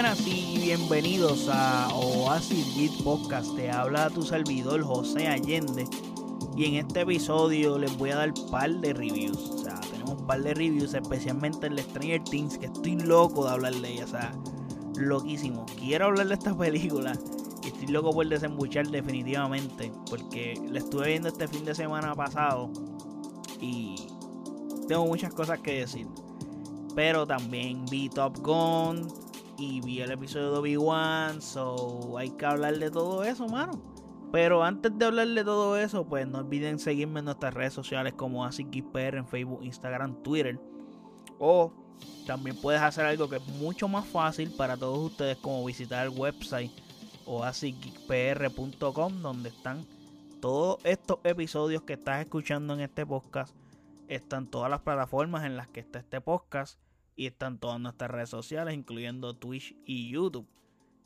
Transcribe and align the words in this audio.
buenas 0.00 0.28
y 0.28 0.60
bienvenidos 0.62 1.48
a 1.50 1.88
Oasis 1.92 2.76
Beat 2.76 3.02
Podcast. 3.02 3.56
Te 3.56 3.68
habla 3.68 4.08
tu 4.10 4.22
servidor 4.22 4.80
José 4.84 5.26
Allende. 5.26 5.86
Y 6.56 6.66
en 6.66 6.74
este 6.76 7.00
episodio 7.00 7.76
les 7.80 7.98
voy 7.98 8.10
a 8.10 8.16
dar 8.18 8.28
un 8.28 8.48
par 8.48 8.70
de 8.70 8.92
reviews. 8.92 9.50
O 9.50 9.58
sea, 9.58 9.74
tenemos 9.90 10.20
un 10.20 10.24
par 10.24 10.40
de 10.40 10.54
reviews, 10.54 10.94
especialmente 10.94 11.66
el 11.66 11.80
Stranger 11.80 12.22
Things, 12.22 12.58
que 12.58 12.66
estoy 12.66 12.94
loco 12.94 13.44
de 13.44 13.50
hablar 13.50 13.74
de 13.74 13.92
ella. 13.92 14.04
O 14.04 14.08
sea, 14.08 14.32
loquísimo. 14.94 15.66
Quiero 15.80 16.04
hablar 16.04 16.28
de 16.28 16.34
esta 16.34 16.54
película. 16.56 17.18
Y 17.64 17.66
estoy 17.66 17.88
loco 17.88 18.12
por 18.12 18.28
desembuchar 18.28 18.86
definitivamente. 18.86 19.90
Porque 20.08 20.62
la 20.70 20.78
estuve 20.78 21.08
viendo 21.08 21.26
este 21.28 21.48
fin 21.48 21.64
de 21.64 21.74
semana 21.74 22.14
pasado. 22.14 22.70
Y 23.60 23.96
tengo 24.86 25.06
muchas 25.06 25.34
cosas 25.34 25.58
que 25.58 25.80
decir. 25.80 26.06
Pero 26.94 27.26
también 27.26 27.84
vi 27.86 28.08
Top 28.08 28.38
Gun 28.38 29.27
y 29.58 29.80
vi 29.80 30.00
el 30.00 30.12
episodio 30.12 30.52
de 30.52 30.58
Obi-Wan. 30.58 31.42
So 31.42 32.16
hay 32.16 32.30
que 32.30 32.46
hablar 32.46 32.78
de 32.78 32.90
todo 32.90 33.24
eso, 33.24 33.48
mano. 33.48 33.82
Pero 34.30 34.62
antes 34.62 34.96
de 34.96 35.04
hablar 35.04 35.28
de 35.28 35.44
todo 35.44 35.76
eso, 35.76 36.06
pues 36.06 36.26
no 36.26 36.38
olviden 36.38 36.78
seguirme 36.78 37.18
en 37.20 37.26
nuestras 37.26 37.54
redes 37.54 37.72
sociales 37.72 38.14
como 38.14 38.44
AsicXPR 38.44 39.16
en 39.16 39.26
Facebook, 39.26 39.60
Instagram, 39.62 40.22
Twitter. 40.22 40.60
O 41.38 41.72
también 42.26 42.56
puedes 42.60 42.80
hacer 42.80 43.04
algo 43.04 43.28
que 43.28 43.36
es 43.36 43.46
mucho 43.46 43.88
más 43.88 44.06
fácil 44.06 44.50
para 44.50 44.76
todos 44.76 44.98
ustedes 44.98 45.36
como 45.38 45.64
visitar 45.64 46.06
el 46.06 46.16
website 46.16 46.70
o 47.26 47.44
donde 49.22 49.48
están 49.48 49.84
todos 50.40 50.78
estos 50.84 51.18
episodios 51.24 51.82
que 51.82 51.94
estás 51.94 52.20
escuchando 52.20 52.74
en 52.74 52.80
este 52.80 53.04
podcast. 53.04 53.54
Están 54.08 54.46
todas 54.46 54.70
las 54.70 54.80
plataformas 54.80 55.44
en 55.44 55.56
las 55.56 55.68
que 55.68 55.80
está 55.80 55.98
este 55.98 56.20
podcast 56.20 56.78
y 57.18 57.26
están 57.26 57.58
todas 57.58 57.80
nuestras 57.80 58.12
redes 58.12 58.30
sociales, 58.30 58.74
incluyendo 58.74 59.34
Twitch 59.34 59.74
y 59.84 60.08
YouTube. 60.08 60.46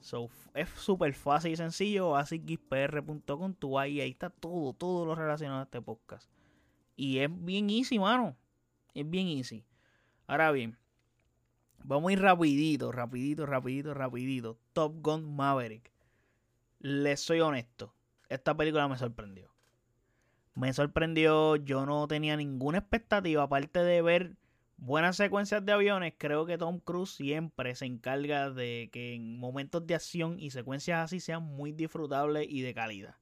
So, 0.00 0.28
es 0.52 0.68
súper 0.68 1.14
fácil 1.14 1.52
y 1.52 1.56
sencillo. 1.56 2.16
Así 2.16 2.38
gizpr.com, 2.38 3.54
tú 3.54 3.78
ahí, 3.78 3.98
ahí 3.98 4.10
está 4.10 4.28
todo, 4.28 4.74
todo 4.74 5.06
lo 5.06 5.14
relacionado 5.14 5.60
a 5.60 5.62
este 5.64 5.80
podcast. 5.80 6.28
Y 6.96 7.20
es 7.20 7.30
bien 7.32 7.70
easy, 7.70 7.98
mano. 7.98 8.36
Es 8.92 9.08
bien 9.08 9.26
easy. 9.26 9.64
Ahora 10.26 10.52
bien, 10.52 10.76
vamos 11.82 12.10
a 12.10 12.12
ir 12.12 12.20
rapidito, 12.20 12.92
rapidito, 12.92 13.46
rapidito, 13.46 13.94
rapidito. 13.94 14.58
Top 14.74 14.94
Gun 15.00 15.34
Maverick. 15.34 15.90
Les 16.78 17.20
soy 17.20 17.40
honesto. 17.40 17.94
Esta 18.28 18.54
película 18.54 18.86
me 18.86 18.98
sorprendió. 18.98 19.50
Me 20.54 20.74
sorprendió. 20.74 21.56
Yo 21.56 21.86
no 21.86 22.06
tenía 22.06 22.36
ninguna 22.36 22.76
expectativa 22.76 23.44
aparte 23.44 23.82
de 23.82 24.02
ver 24.02 24.36
buenas 24.84 25.16
secuencias 25.16 25.64
de 25.64 25.70
aviones, 25.70 26.12
creo 26.18 26.44
que 26.44 26.58
Tom 26.58 26.80
Cruise 26.80 27.14
siempre 27.14 27.76
se 27.76 27.86
encarga 27.86 28.50
de 28.50 28.90
que 28.92 29.14
en 29.14 29.38
momentos 29.38 29.86
de 29.86 29.94
acción 29.94 30.40
y 30.40 30.50
secuencias 30.50 31.04
así 31.04 31.20
sean 31.20 31.44
muy 31.44 31.70
disfrutables 31.70 32.48
y 32.50 32.62
de 32.62 32.74
calidad. 32.74 33.14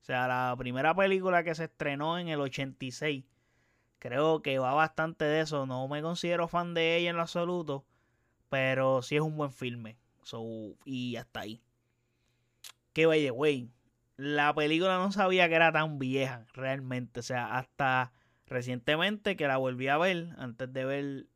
O 0.00 0.04
sea, 0.04 0.26
la 0.26 0.54
primera 0.56 0.94
película 0.94 1.44
que 1.44 1.54
se 1.54 1.64
estrenó 1.64 2.18
en 2.18 2.28
el 2.28 2.40
86, 2.40 3.24
creo 3.98 4.40
que 4.40 4.58
va 4.58 4.72
bastante 4.72 5.26
de 5.26 5.42
eso. 5.42 5.66
No 5.66 5.86
me 5.88 6.00
considero 6.00 6.48
fan 6.48 6.72
de 6.72 6.96
ella 6.96 7.10
en 7.10 7.16
lo 7.16 7.22
absoluto, 7.22 7.84
pero 8.48 9.02
sí 9.02 9.16
es 9.16 9.22
un 9.22 9.36
buen 9.36 9.52
filme. 9.52 9.98
y 10.86 11.16
hasta 11.16 11.40
ahí. 11.40 11.60
Que 12.94 13.04
vaya, 13.04 13.30
güey. 13.30 13.68
La 14.16 14.54
película 14.54 14.96
no 14.96 15.12
sabía 15.12 15.48
que 15.50 15.54
era 15.54 15.70
tan 15.70 15.98
vieja, 15.98 16.46
realmente. 16.54 17.20
O 17.20 17.22
sea, 17.22 17.58
hasta 17.58 18.12
recientemente 18.48 19.36
que 19.36 19.46
la 19.46 19.56
volví 19.56 19.88
a 19.88 19.98
ver 19.98 20.34
antes 20.38 20.72
de 20.72 20.84
ver 20.84 21.26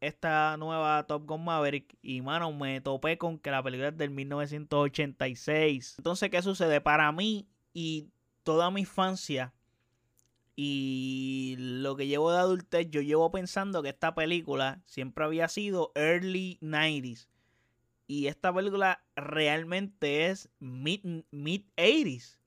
esta 0.00 0.56
nueva 0.56 1.06
Top 1.06 1.26
Gun 1.26 1.44
Maverick 1.44 1.96
y 2.02 2.22
mano 2.22 2.52
me 2.52 2.80
topé 2.80 3.18
con 3.18 3.38
que 3.38 3.50
la 3.50 3.62
película 3.62 3.88
es 3.88 3.96
del 3.96 4.10
1986. 4.10 5.96
Entonces, 5.98 6.30
¿qué 6.30 6.42
sucede? 6.42 6.80
Para 6.80 7.12
mí 7.12 7.48
y 7.72 8.08
toda 8.42 8.70
mi 8.70 8.80
infancia 8.80 9.52
y 10.56 11.54
lo 11.58 11.96
que 11.96 12.06
llevo 12.06 12.30
de 12.30 12.38
adultez, 12.38 12.90
yo 12.90 13.00
llevo 13.00 13.30
pensando 13.30 13.82
que 13.82 13.88
esta 13.88 14.14
película 14.14 14.82
siempre 14.86 15.24
había 15.24 15.48
sido 15.48 15.92
early 15.94 16.58
90s. 16.60 17.28
Y 18.06 18.26
esta 18.26 18.52
película 18.52 19.02
realmente 19.16 20.26
es 20.26 20.50
mid, 20.58 21.24
mid 21.30 21.62
80s 21.76 22.38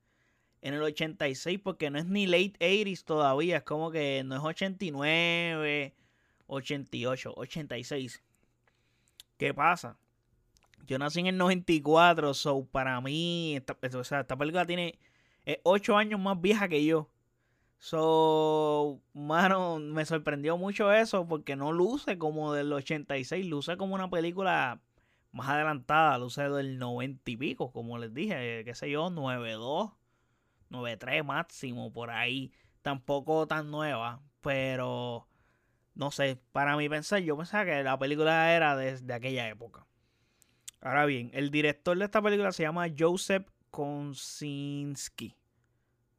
en 0.62 0.74
el 0.74 0.82
86 0.82 1.60
porque 1.62 1.90
no 1.90 1.98
es 1.98 2.06
ni 2.06 2.26
late 2.26 2.54
80s 2.58 3.04
todavía, 3.04 3.58
es 3.58 3.62
como 3.62 3.90
que 3.90 4.22
no 4.24 4.36
es 4.36 4.42
89, 4.42 5.94
88, 6.46 7.34
86. 7.36 8.22
¿Qué 9.36 9.54
pasa? 9.54 9.98
Yo 10.86 10.98
nací 10.98 11.20
en 11.20 11.26
el 11.26 11.36
94, 11.36 12.32
so 12.34 12.64
para 12.64 13.00
mí, 13.00 13.56
esta, 13.56 13.76
o 13.98 14.04
sea, 14.04 14.20
esta 14.20 14.36
película 14.36 14.66
tiene 14.66 14.98
8 15.64 15.96
años 15.96 16.20
más 16.20 16.40
vieja 16.40 16.68
que 16.68 16.84
yo. 16.84 17.10
So, 17.78 19.02
mano, 19.12 19.78
me 19.78 20.06
sorprendió 20.06 20.56
mucho 20.56 20.92
eso 20.92 21.26
porque 21.28 21.56
no 21.56 21.72
luce 21.72 22.16
como 22.18 22.52
del 22.54 22.72
86, 22.72 23.46
luce 23.46 23.76
como 23.76 23.94
una 23.94 24.08
película 24.08 24.80
más 25.32 25.50
adelantada, 25.50 26.18
luce 26.18 26.48
del 26.48 26.78
90 26.78 27.30
y 27.30 27.36
pico, 27.36 27.72
como 27.72 27.98
les 27.98 28.14
dije, 28.14 28.62
qué 28.64 28.74
sé 28.74 28.90
yo, 28.90 29.10
92. 29.10 29.92
9.3 30.70 31.24
máximo 31.24 31.92
por 31.92 32.10
ahí. 32.10 32.52
Tampoco 32.82 33.46
tan 33.46 33.70
nueva, 33.70 34.22
pero 34.40 35.26
no 35.96 36.10
sé, 36.10 36.38
para 36.52 36.76
mí 36.76 36.88
pensar, 36.88 37.20
yo 37.20 37.36
pensaba 37.36 37.64
que 37.64 37.82
la 37.82 37.98
película 37.98 38.54
era 38.54 38.76
desde 38.76 39.12
aquella 39.12 39.48
época. 39.48 39.86
Ahora 40.80 41.06
bien, 41.06 41.30
el 41.32 41.50
director 41.50 41.96
de 41.98 42.04
esta 42.04 42.20
película 42.20 42.52
se 42.52 42.62
llama 42.62 42.86
Joseph 42.96 43.48
Konsinski. 43.70 45.34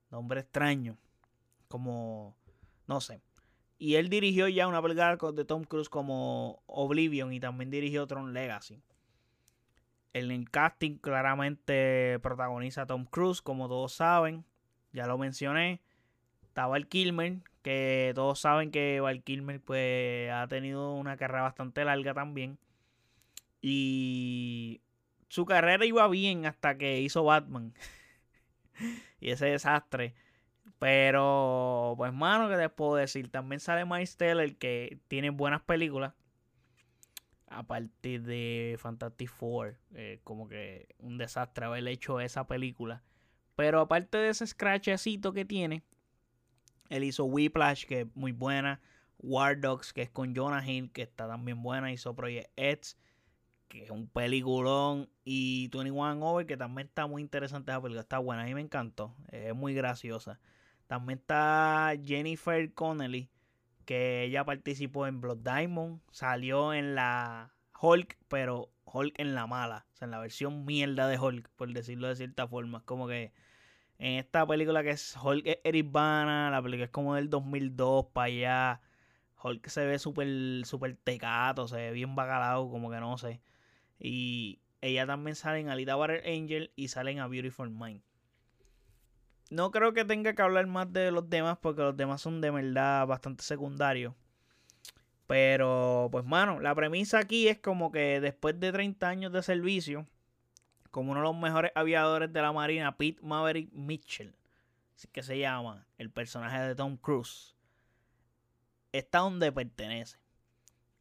Nombre 0.09 0.41
extraño. 0.41 0.97
Como, 1.67 2.35
no 2.87 3.01
sé. 3.01 3.21
Y 3.77 3.95
él 3.95 4.09
dirigió 4.09 4.47
ya 4.47 4.67
una 4.67 4.81
película 4.81 5.15
de 5.15 5.45
Tom 5.45 5.63
Cruise 5.63 5.89
como 5.89 6.63
Oblivion 6.65 7.31
y 7.31 7.39
también 7.39 7.69
dirigió 7.69 8.07
Tron 8.07 8.33
Legacy. 8.33 8.81
En 10.17 10.31
el 10.31 10.49
casting 10.49 10.97
claramente 10.97 12.19
protagoniza 12.21 12.87
Tom 12.87 13.05
Cruise, 13.05 13.41
como 13.41 13.67
todos 13.67 13.93
saben. 13.93 14.45
Ya 14.93 15.05
lo 15.05 15.17
mencioné. 15.17 15.81
Está 16.43 16.65
Val 16.67 16.87
Kilmer, 16.87 17.37
que 17.61 18.13
todos 18.15 18.39
saben 18.39 18.71
que 18.71 18.99
Val 18.99 19.21
Kilmer 19.23 19.61
pues, 19.61 20.31
ha 20.31 20.47
tenido 20.47 20.93
una 20.93 21.17
carrera 21.17 21.43
bastante 21.43 21.85
larga 21.85 22.13
también. 22.13 22.57
Y 23.61 24.81
su 25.29 25.45
carrera 25.45 25.85
iba 25.85 26.07
bien 26.07 26.45
hasta 26.45 26.77
que 26.77 26.99
hizo 27.01 27.23
Batman. 27.23 27.73
y 29.19 29.31
ese 29.31 29.47
desastre. 29.47 30.15
Pero, 30.79 31.93
pues, 31.97 32.13
mano, 32.13 32.49
que 32.49 32.57
les 32.57 32.71
puedo 32.71 32.95
decir? 32.95 33.29
También 33.29 33.59
sale 33.59 33.85
Miles 33.85 34.17
Teller, 34.17 34.57
que 34.57 34.99
tiene 35.07 35.29
buenas 35.29 35.61
películas 35.61 36.13
a 37.47 37.63
partir 37.63 38.23
de 38.23 38.75
Fantastic 38.79 39.29
Four. 39.29 39.77
Eh, 39.95 40.19
como 40.23 40.47
que 40.47 40.87
un 40.99 41.17
desastre 41.17 41.65
haber 41.65 41.87
hecho 41.87 42.19
esa 42.19 42.47
película. 42.47 43.03
Pero 43.55 43.81
aparte 43.81 44.17
de 44.17 44.29
ese 44.29 44.45
scratchecito 44.45 45.33
que 45.33 45.45
tiene, 45.45 45.83
él 46.89 47.03
hizo 47.03 47.25
Whiplash, 47.25 47.85
que 47.85 48.01
es 48.01 48.15
muy 48.15 48.31
buena. 48.31 48.79
War 49.19 49.59
Dogs, 49.59 49.93
que 49.93 50.03
es 50.03 50.09
con 50.09 50.35
Jonah 50.35 50.65
Hill, 50.67 50.91
que 50.91 51.01
está 51.01 51.27
también 51.27 51.63
buena. 51.63 51.91
Hizo 51.91 52.15
Project 52.15 52.51
X, 52.55 52.97
que 53.67 53.83
es 53.83 53.89
un 53.89 54.07
peliculón. 54.07 55.09
Y 55.23 55.69
21 55.69 56.25
Over, 56.25 56.45
que 56.45 56.57
también 56.57 56.87
está 56.87 57.07
muy 57.07 57.21
interesante 57.21 57.71
esa 57.71 57.81
película. 57.81 58.01
Está 58.01 58.19
buena, 58.19 58.43
a 58.43 58.45
mí 58.45 58.53
me 58.53 58.61
encantó. 58.61 59.15
Es 59.31 59.55
muy 59.55 59.73
graciosa. 59.73 60.39
También 60.85 61.19
está 61.19 61.93
Jennifer 62.03 62.73
Connelly, 62.73 63.29
que 63.87 64.23
ella 64.23 64.45
participó 64.45 65.07
en 65.07 65.21
Blood 65.21 65.39
Diamond, 65.39 66.01
salió 66.11 66.73
en 66.73 66.93
la 66.93 67.53
Hulk, 67.81 68.17
pero 68.27 68.69
Hulk 68.85 69.17
en 69.17 69.33
la 69.33 69.47
mala, 69.47 69.85
o 69.93 69.97
sea, 69.97 70.05
en 70.07 70.11
la 70.11 70.19
versión 70.19 70.65
mierda 70.65 71.07
de 71.07 71.17
Hulk, 71.17 71.49
por 71.55 71.71
decirlo 71.73 72.09
de 72.09 72.17
cierta 72.17 72.47
forma. 72.47 72.79
Es 72.79 72.83
como 72.83 73.07
que 73.07 73.31
en 73.99 74.15
esta 74.19 74.45
película 74.45 74.83
que 74.83 74.91
es 74.91 75.15
Hulk 75.21 75.47
es 75.47 75.59
Eric 75.63 75.93
la 75.93 76.59
película 76.61 76.85
es 76.85 76.91
como 76.91 77.15
del 77.15 77.29
2002 77.29 78.07
para 78.13 78.25
allá. 78.25 78.81
Hulk 79.43 79.67
se 79.69 79.85
ve 79.85 79.99
súper 79.99 80.27
super 80.65 80.95
tecato, 80.97 81.67
se 81.67 81.77
ve 81.77 81.91
bien 81.91 82.15
bacalao, 82.15 82.69
como 82.69 82.91
que 82.91 82.99
no 82.99 83.17
sé. 83.17 83.41
Y 83.99 84.59
ella 84.81 85.07
también 85.07 85.35
sale 85.35 85.59
en 85.59 85.69
Alita 85.69 85.95
Battle 85.95 86.23
Angel 86.25 86.71
y 86.75 86.89
sale 86.89 87.11
en 87.11 87.19
A 87.19 87.27
Beautiful 87.27 87.69
Mind 87.69 88.01
no 89.49 89.71
creo 89.71 89.93
que 89.93 90.05
tenga 90.05 90.33
que 90.33 90.41
hablar 90.41 90.67
más 90.67 90.91
de 90.91 91.11
los 91.11 91.29
demás 91.29 91.57
porque 91.61 91.81
los 91.81 91.95
demás 91.95 92.21
son 92.21 92.41
de 92.41 92.51
verdad 92.51 93.07
bastante 93.07 93.43
secundarios. 93.43 94.13
Pero, 95.27 96.07
pues, 96.11 96.23
mano, 96.25 96.59
la 96.59 96.73
premisa 96.73 97.19
aquí 97.19 97.47
es 97.49 97.59
como 97.59 97.91
que 97.91 98.21
después 98.21 98.59
de 98.59 98.71
30 98.71 99.09
años 99.09 99.31
de 99.33 99.43
servicio, 99.43 100.07
como 100.91 101.11
uno 101.11 101.19
de 101.19 101.27
los 101.27 101.35
mejores 101.37 101.71
aviadores 101.75 102.31
de 102.31 102.41
la 102.41 102.53
Marina, 102.53 102.97
Pete 102.97 103.21
Maverick 103.21 103.71
Mitchell, 103.73 104.33
así 104.95 105.07
que 105.09 105.23
se 105.23 105.37
llama 105.37 105.85
el 105.97 106.09
personaje 106.09 106.59
de 106.59 106.75
Tom 106.75 106.97
Cruise, 106.97 107.55
está 108.91 109.19
donde 109.19 109.51
pertenece. 109.51 110.17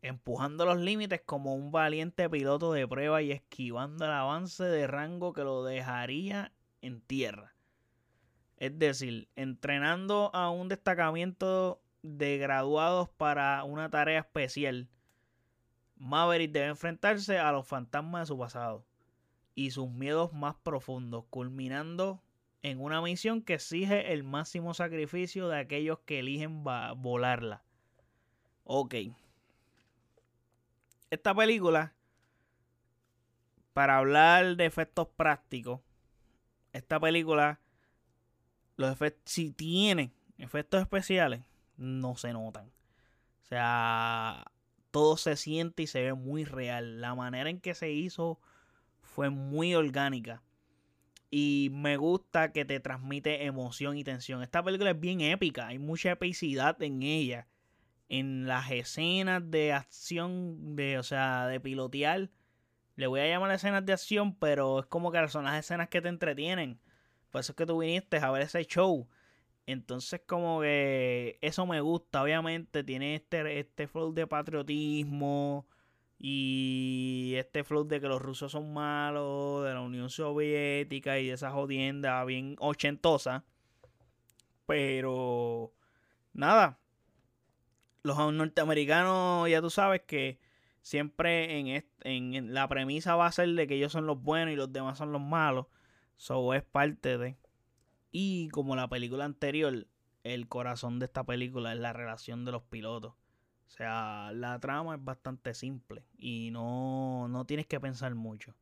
empujando 0.02 0.64
los 0.66 0.78
límites 0.78 1.22
como 1.25 1.54
un 1.54 1.72
valiente 1.72 2.28
piloto 2.31 2.72
de 2.72 2.87
prueba 2.87 3.22
y 3.22 3.32
esquivando 3.32 4.04
el 4.04 4.12
avance 4.12 4.62
de 4.62 4.87
rango 4.87 5.32
que 5.32 5.42
lo 5.42 5.64
dejaría 5.64 6.52
en 6.81 7.00
tierra. 7.00 7.56
Es 8.56 8.79
decir, 8.79 9.29
entrenando 9.37 10.31
a 10.35 10.50
un 10.50 10.69
destacamiento 10.69 11.81
de 12.03 12.38
graduados 12.38 13.08
para 13.11 13.62
una 13.64 13.91
tarea 13.91 14.20
especial, 14.20 14.88
Maverick 15.97 16.53
debe 16.53 16.67
enfrentarse 16.67 17.38
a 17.38 17.53
los 17.53 17.67
fantasmas 17.67 18.23
de 18.23 18.26
su 18.26 18.38
pasado 18.38 18.87
y 19.55 19.70
sus 19.70 19.91
miedos 19.91 20.32
más 20.32 20.55
profundos, 20.55 21.25
culminando 21.31 22.23
en 22.62 22.81
una 22.81 23.00
misión 23.00 23.43
que 23.43 23.55
exige 23.55 24.12
el 24.12 24.25
máximo 24.25 24.75
sacrificio 24.75 25.49
de 25.49 25.59
aquellos 25.59 25.99
que 26.00 26.19
eligen 26.19 26.64
volarla. 26.64 27.62
Ok. 28.64 28.94
Esta 31.11 31.35
película, 31.35 31.94
para 33.73 33.99
hablar 33.99 34.56
de 34.56 34.67
efectos 34.67 35.09
prácticos, 35.17 35.81
esta 36.73 36.99
película, 36.99 37.61
los 38.76 38.93
efectos, 38.93 39.23
si 39.32 39.50
tiene 39.50 40.12
efectos 40.38 40.81
especiales, 40.81 41.43
no 41.76 42.17
se 42.17 42.32
notan. 42.32 42.70
O 43.44 43.49
sea, 43.49 44.44
todo 44.90 45.17
se 45.17 45.37
siente 45.37 45.82
y 45.84 45.87
se 45.87 46.02
ve 46.02 46.14
muy 46.14 46.44
real. 46.44 47.00
La 47.00 47.14
manera 47.14 47.50
en 47.50 47.61
que 47.61 47.75
se 47.75 47.90
hizo 47.90 48.40
fue 49.00 49.31
muy 49.31 49.75
orgánica. 49.75 50.43
Y 51.31 51.70
me 51.73 51.96
gusta 51.96 52.52
que 52.52 52.64
te 52.64 52.81
transmite 52.81 53.44
emoción 53.44 53.96
y 53.96 54.05
tensión. 54.05 54.43
Esta 54.43 54.62
película 54.62 54.90
es 54.90 55.00
bien 55.00 55.20
épica. 55.20 55.69
Hay 55.69 55.78
mucha 55.78 56.12
epicidad 56.12 56.81
en 56.82 57.02
ella. 57.02 57.46
En 58.08 58.46
las 58.46 58.70
escenas 58.70 59.50
de 59.50 59.73
acción, 59.73 60.76
de, 60.76 60.99
o 60.99 61.02
sea, 61.02 61.46
de 61.46 61.61
pilotear. 61.61 62.31
Le 62.94 63.06
voy 63.06 63.20
a 63.20 63.28
llamar 63.28 63.50
escenas 63.50 63.84
de 63.84 63.93
acción, 63.93 64.34
pero 64.37 64.81
es 64.81 64.87
como 64.87 65.11
que 65.11 65.28
son 65.28 65.44
las 65.44 65.58
escenas 65.58 65.88
que 65.88 66.00
te 66.00 66.08
entretienen. 66.08 66.81
Por 67.31 67.40
eso 67.40 67.52
es 67.52 67.56
que 67.56 67.67
tú 67.67 67.78
viniste 67.78 68.19
a 68.19 68.31
ver 68.31 68.43
ese 68.43 68.64
show. 68.64 69.08
Entonces, 69.67 70.23
como 70.26 70.61
que 70.61 71.38
eso 71.43 71.67
me 71.67 71.81
gusta. 71.81 72.23
Obviamente, 72.23 72.84
tiene 72.84 73.17
este, 73.17 73.58
este 73.58 73.88
flow 73.88 74.12
de 74.14 74.26
patriotismo 74.26 75.67
y 76.19 77.34
este 77.37 77.64
flow 77.64 77.84
de 77.87 78.00
que 78.00 78.08
los 78.08 78.23
rusos 78.23 78.52
son 78.52 78.73
malos, 78.73 79.64
de 79.64 79.75
la 79.75 79.81
Unión 79.81 80.08
Soviética 80.08 81.19
y 81.19 81.26
de 81.28 81.34
esa 81.34 81.50
jodienda 81.50 82.25
bien 82.25 82.56
ochentosa. 82.58 83.44
Pero, 84.67 85.73
nada. 86.32 86.78
Los 88.02 88.17
norteamericanos, 88.32 89.50
ya 89.50 89.61
tú 89.61 89.70
sabes 89.70 90.02
que 90.02 90.38
siempre 90.81 91.58
en, 91.58 91.84
en 92.05 92.55
la 92.55 92.69
premisa 92.69 93.17
va 93.17 93.26
a 93.26 93.32
ser 93.32 93.49
de 93.50 93.67
que 93.67 93.75
ellos 93.75 93.93
son 93.93 94.06
los 94.06 94.23
buenos 94.23 94.52
y 94.52 94.56
los 94.56 94.73
demás 94.73 94.99
son 94.99 95.12
los 95.12 95.20
malos. 95.20 95.67
So 96.16 96.54
es 96.54 96.62
parte 96.62 97.18
de. 97.18 97.36
Y 98.10 98.48
como 98.48 98.76
la 98.76 98.88
película 98.88 99.24
anterior, 99.24 99.86
el 100.24 100.48
corazón 100.48 100.98
de 100.98 101.06
esta 101.06 101.24
película 101.24 101.72
es 101.72 101.78
la 101.78 101.92
relación 101.92 102.44
de 102.44 102.52
los 102.52 102.62
pilotos. 102.62 103.12
O 103.12 103.70
sea, 103.70 104.30
la 104.32 104.58
trama 104.60 104.94
es 104.94 105.04
bastante 105.04 105.54
simple 105.54 106.04
y 106.16 106.50
no, 106.52 107.28
no 107.28 107.44
tienes 107.44 107.66
que 107.66 107.80
pensar 107.80 108.14
mucho. 108.14 108.54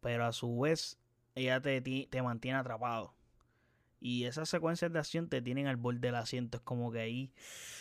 Pero 0.00 0.26
a 0.26 0.32
su 0.32 0.58
vez, 0.60 0.98
ella 1.34 1.60
te, 1.60 1.80
te 1.80 2.22
mantiene 2.22 2.58
atrapado. 2.58 3.14
Y 4.00 4.24
esas 4.24 4.50
secuencias 4.50 4.92
de 4.92 4.98
acción 4.98 5.28
te 5.28 5.40
tienen 5.40 5.66
al 5.66 5.76
borde 5.76 6.00
del 6.00 6.16
asiento. 6.16 6.58
Es 6.58 6.62
como 6.62 6.92
que 6.92 6.98
ahí, 6.98 7.32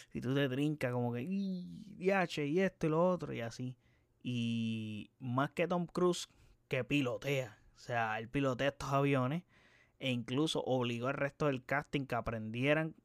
si 0.10 0.22
tú 0.22 0.34
te 0.34 0.48
trincas, 0.48 0.94
como 0.94 1.12
que, 1.12 1.24
y 1.24 2.10
esto 2.10 2.88
y 2.88 2.90
lo 2.90 3.10
otro, 3.10 3.34
y 3.34 3.42
así. 3.42 3.76
Y 4.22 5.12
más 5.20 5.52
que 5.52 5.68
Tom 5.68 5.86
Cruise, 5.86 6.30
que 6.70 6.86
pilotea. 6.86 7.63
O 7.76 7.80
sea, 7.80 8.20
él 8.20 8.30
pilotea 8.30 8.70
estos 8.70 8.92
aviones 8.92 9.44
e 10.00 10.12
incluso 10.12 10.64
obligó 10.66 11.08
al 11.08 11.16
resto 11.16 11.48
del 11.48 11.64
casting 11.64 12.06
que 12.06 12.16
aprendieran 12.16 12.96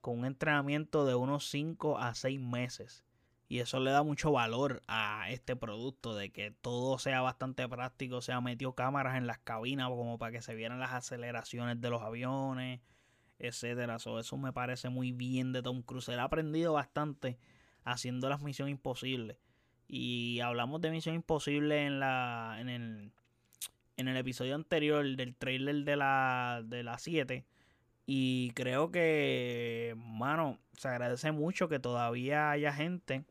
con 0.00 0.18
un 0.18 0.24
entrenamiento 0.24 1.06
de 1.06 1.14
unos 1.14 1.48
5 1.48 1.98
a 1.98 2.14
6 2.14 2.40
meses. 2.40 3.04
Y 3.48 3.60
eso 3.60 3.80
le 3.80 3.90
da 3.90 4.02
mucho 4.02 4.32
valor 4.32 4.82
a 4.88 5.30
este 5.30 5.56
producto, 5.56 6.14
de 6.14 6.30
que 6.30 6.50
todo 6.50 6.98
sea 6.98 7.20
bastante 7.20 7.68
práctico. 7.68 8.22
Se 8.22 8.32
ha 8.32 8.40
metido 8.40 8.74
cámaras 8.74 9.16
en 9.16 9.26
las 9.26 9.38
cabinas 9.38 9.88
como 9.88 10.18
para 10.18 10.32
que 10.32 10.42
se 10.42 10.54
vieran 10.54 10.80
las 10.80 10.92
aceleraciones 10.92 11.80
de 11.80 11.90
los 11.90 12.02
aviones, 12.02 12.80
etcétera. 13.38 13.96
eso 13.96 14.36
me 14.38 14.52
parece 14.52 14.88
muy 14.88 15.12
bien 15.12 15.52
de 15.52 15.62
Tom 15.62 15.82
Cruise. 15.82 16.08
Él 16.08 16.20
ha 16.20 16.24
aprendido 16.24 16.72
bastante 16.72 17.38
haciendo 17.84 18.28
las 18.28 18.40
misiones 18.42 18.72
imposibles. 18.72 19.36
Y 19.86 20.40
hablamos 20.40 20.80
de 20.80 20.90
Misión 20.90 21.14
Imposible 21.14 21.84
en 21.84 22.00
la. 22.00 22.56
en 22.58 22.70
el 22.70 23.12
en 23.96 24.08
el 24.08 24.16
episodio 24.16 24.54
anterior 24.54 25.04
del 25.16 25.34
trailer 25.34 25.84
de 25.84 25.96
la, 25.96 26.62
de 26.64 26.82
la 26.82 26.98
7. 26.98 27.44
Y 28.06 28.50
creo 28.54 28.90
que, 28.90 29.94
mano, 29.96 30.58
se 30.76 30.88
agradece 30.88 31.32
mucho 31.32 31.68
que 31.68 31.78
todavía 31.78 32.50
haya 32.50 32.72
gente 32.72 33.24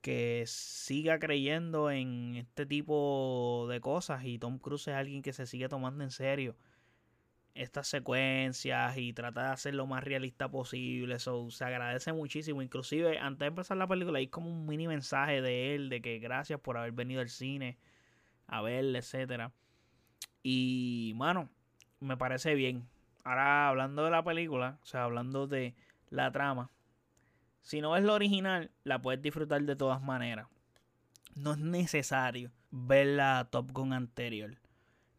que 0.00 0.44
siga 0.46 1.18
creyendo 1.18 1.90
en 1.90 2.36
este 2.36 2.66
tipo 2.66 3.66
de 3.68 3.80
cosas. 3.80 4.24
Y 4.24 4.38
Tom 4.38 4.58
Cruise 4.58 4.88
es 4.88 4.94
alguien 4.94 5.22
que 5.22 5.32
se 5.32 5.46
sigue 5.46 5.68
tomando 5.68 6.04
en 6.04 6.10
serio 6.10 6.56
estas 7.54 7.88
secuencias 7.88 8.96
y 8.96 9.12
trata 9.12 9.42
de 9.44 9.48
hacer 9.50 9.74
lo 9.74 9.86
más 9.86 10.04
realista 10.04 10.48
posible. 10.50 11.16
Eso 11.16 11.50
se 11.50 11.64
agradece 11.64 12.12
muchísimo. 12.12 12.62
Inclusive, 12.62 13.18
antes 13.18 13.40
de 13.40 13.46
empezar 13.46 13.76
la 13.76 13.88
película, 13.88 14.18
hay 14.18 14.28
como 14.28 14.50
un 14.50 14.66
mini 14.66 14.88
mensaje 14.88 15.42
de 15.42 15.74
él 15.74 15.88
de 15.88 16.00
que 16.00 16.18
gracias 16.18 16.60
por 16.60 16.78
haber 16.78 16.92
venido 16.92 17.20
al 17.20 17.28
cine 17.28 17.78
a 18.46 18.62
verle, 18.62 19.00
etcétera. 19.00 19.52
Y, 20.42 21.12
mano, 21.16 21.48
me 22.00 22.16
parece 22.16 22.54
bien. 22.54 22.88
Ahora, 23.24 23.68
hablando 23.68 24.04
de 24.04 24.10
la 24.10 24.24
película, 24.24 24.78
o 24.82 24.86
sea, 24.86 25.04
hablando 25.04 25.46
de 25.46 25.74
la 26.08 26.32
trama, 26.32 26.70
si 27.62 27.80
no 27.80 27.92
ves 27.92 28.02
lo 28.02 28.14
original, 28.14 28.70
la 28.84 29.00
puedes 29.00 29.20
disfrutar 29.22 29.62
de 29.62 29.76
todas 29.76 30.02
maneras. 30.02 30.48
No 31.34 31.52
es 31.52 31.58
necesario 31.58 32.50
ver 32.70 33.06
la 33.08 33.48
Top 33.50 33.70
Gun 33.72 33.92
anterior. 33.92 34.56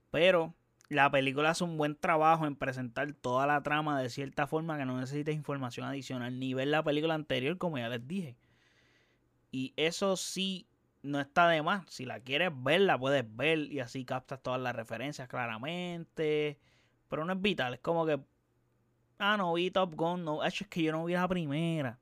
Pero 0.10 0.54
la 0.90 1.10
película 1.10 1.52
hace 1.52 1.64
un 1.64 1.78
buen 1.78 1.96
trabajo 1.96 2.46
en 2.46 2.56
presentar 2.56 3.14
toda 3.14 3.48
la 3.48 3.64
trama 3.64 4.02
de 4.02 4.10
cierta 4.10 4.48
forma 4.48 4.78
que 4.78 4.86
no 4.86 5.00
necesites 5.00 5.36
información 5.36 5.88
adicional 5.88 6.38
ni 6.38 6.54
ver 6.54 6.68
la 6.68 6.84
película 6.84 7.14
anterior, 7.14 7.58
como 7.58 7.78
ya 7.78 7.88
les 7.88 8.06
dije. 8.08 8.36
Y 9.52 9.74
eso 9.78 10.18
sí 10.18 10.68
no 11.04 11.20
está 11.20 11.48
de 11.50 11.62
más. 11.62 11.86
Si 11.90 12.06
la 12.06 12.20
quieres 12.20 12.52
ver, 12.54 12.82
la 12.82 12.98
puedes 12.98 13.26
ver 13.36 13.60
y 13.72 13.80
así 13.80 14.06
captas 14.06 14.42
todas 14.42 14.62
las 14.62 14.76
referencias 14.76 15.28
claramente. 15.28 16.60
Pero 17.08 17.26
no 17.26 17.34
es 17.34 17.42
vital, 17.42 17.74
es 17.74 17.80
como 17.80 18.06
que. 18.06 18.20
Ah, 19.20 19.38
no 19.38 19.54
vi 19.54 19.70
Top 19.72 19.94
Gun, 19.96 20.24
no, 20.26 20.44
es 20.44 20.66
que 20.68 20.84
yo 20.84 20.92
no 20.92 21.06
vi 21.06 21.14
la 21.14 21.28
primera. 21.28 22.00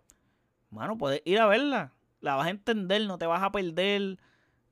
Mano, 0.69 0.97
puedes 0.97 1.21
ir 1.25 1.39
a 1.39 1.47
verla. 1.47 1.93
La 2.21 2.35
vas 2.35 2.47
a 2.47 2.51
entender, 2.51 3.05
no 3.05 3.17
te 3.17 3.25
vas 3.25 3.43
a 3.43 3.51
perder. 3.51 4.19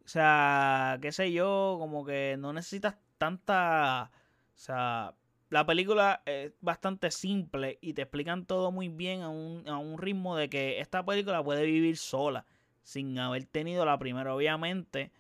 O 0.06 0.08
sea, 0.08 0.98
qué 1.02 1.12
sé 1.12 1.32
yo, 1.34 1.78
como 1.80 2.06
que 2.06 2.38
no 2.40 2.54
necesitas 2.54 2.98
tanta. 3.18 4.12
O 4.56 4.60
sea, 4.60 5.16
la 5.50 5.66
película 5.66 6.24
es 6.26 6.54
bastante 6.62 7.12
simple 7.12 7.80
y 7.82 7.94
te 7.94 8.04
explican 8.04 8.46
todo 8.46 8.72
muy 8.72 8.90
bien 8.90 9.22
a 9.22 9.30
un, 9.30 9.68
a 9.68 9.78
un 9.78 9.98
ritmo 9.98 10.36
de 10.38 10.50
que 10.50 10.80
esta 10.80 11.06
película 11.06 11.44
puede 11.44 11.66
vivir 11.66 11.98
sola 11.98 12.46
sin 12.88 13.20
haber 13.20 13.44
tenido 13.44 13.84
la 13.86 14.00
primera, 14.00 14.34
obviamente, 14.34 15.12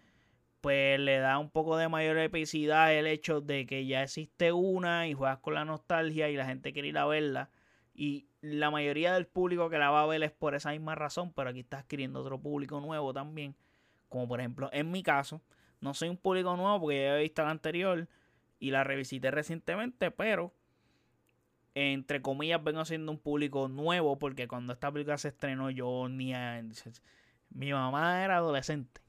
pues 0.61 0.97
le 1.01 1.17
da 1.17 1.37
un 1.37 1.49
poco 1.49 1.75
de 1.75 1.89
mayor 1.89 2.17
epicidad 2.17 2.93
el 2.93 3.07
hecho 3.07 3.41
de 3.41 3.65
que 3.65 3.85
ya 3.85 4.03
existe 4.03 4.53
una 4.53 5.05
y 5.09 5.13
juegas 5.13 5.39
con 5.39 5.53
la 5.53 5.65
nostalgia 5.65 6.29
y 6.29 6.37
la 6.37 6.45
gente 6.45 6.71
quiere 6.71 6.87
ir 6.87 6.97
a 6.97 7.05
verla. 7.05 7.49
Y 7.93 8.29
la 8.39 8.71
mayoría 8.71 9.13
del 9.13 9.27
público 9.27 9.69
que 9.69 9.77
la 9.79 9.89
va 9.89 10.03
a 10.03 10.05
ver 10.05 10.23
es 10.23 10.31
por 10.31 10.55
esa 10.55 10.71
misma 10.71 10.95
razón, 10.95 11.33
pero 11.33 11.49
aquí 11.49 11.59
está 11.59 11.79
adquiriendo 11.79 12.21
otro 12.21 12.39
público 12.39 12.79
nuevo 12.79 13.11
también. 13.13 13.53
Como 14.07 14.29
por 14.29 14.39
ejemplo, 14.39 14.69
en 14.71 14.89
mi 14.89 15.03
caso, 15.03 15.41
no 15.81 15.93
soy 15.93 16.07
un 16.07 16.17
público 16.17 16.55
nuevo 16.55 16.79
porque 16.79 17.01
ya 17.01 17.19
he 17.19 17.23
visto 17.23 17.43
la 17.43 17.51
anterior 17.51 18.07
y 18.59 18.71
la 18.71 18.85
revisité 18.85 19.29
recientemente, 19.29 20.09
pero 20.11 20.53
entre 21.75 22.21
comillas 22.21 22.63
vengo 22.63 22.85
siendo 22.85 23.11
un 23.11 23.19
público 23.19 23.67
nuevo 23.67 24.17
porque 24.17 24.47
cuando 24.47 24.71
esta 24.71 24.89
película 24.89 25.17
se 25.17 25.27
estrenó 25.27 25.69
yo 25.69 26.07
ni 26.07 26.33
a, 26.33 26.63
mi 27.57 27.73
mamá 27.73 28.23
era 28.23 28.37
adolescente. 28.37 29.01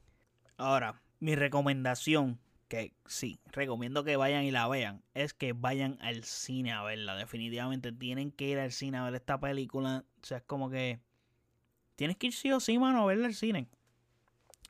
Ahora, 0.57 1.03
mi 1.19 1.35
recomendación, 1.35 2.39
que 2.67 2.95
sí, 3.05 3.39
recomiendo 3.51 4.03
que 4.03 4.17
vayan 4.17 4.43
y 4.43 4.49
la 4.49 4.67
vean, 4.67 5.03
es 5.13 5.35
que 5.35 5.53
vayan 5.53 5.99
al 6.01 6.23
cine 6.23 6.71
a 6.71 6.81
verla. 6.81 7.15
Definitivamente 7.15 7.91
tienen 7.91 8.31
que 8.31 8.47
ir 8.47 8.57
al 8.57 8.71
cine 8.71 8.97
a 8.97 9.03
ver 9.03 9.13
esta 9.13 9.39
película. 9.39 10.03
O 10.23 10.25
sea, 10.25 10.39
es 10.39 10.43
como 10.43 10.71
que 10.71 10.99
tienes 11.95 12.17
que 12.17 12.27
ir 12.27 12.33
sí 12.33 12.51
o 12.51 12.59
sí, 12.59 12.79
mano, 12.79 13.03
a 13.03 13.05
verla 13.05 13.27
al 13.27 13.35
cine. 13.35 13.69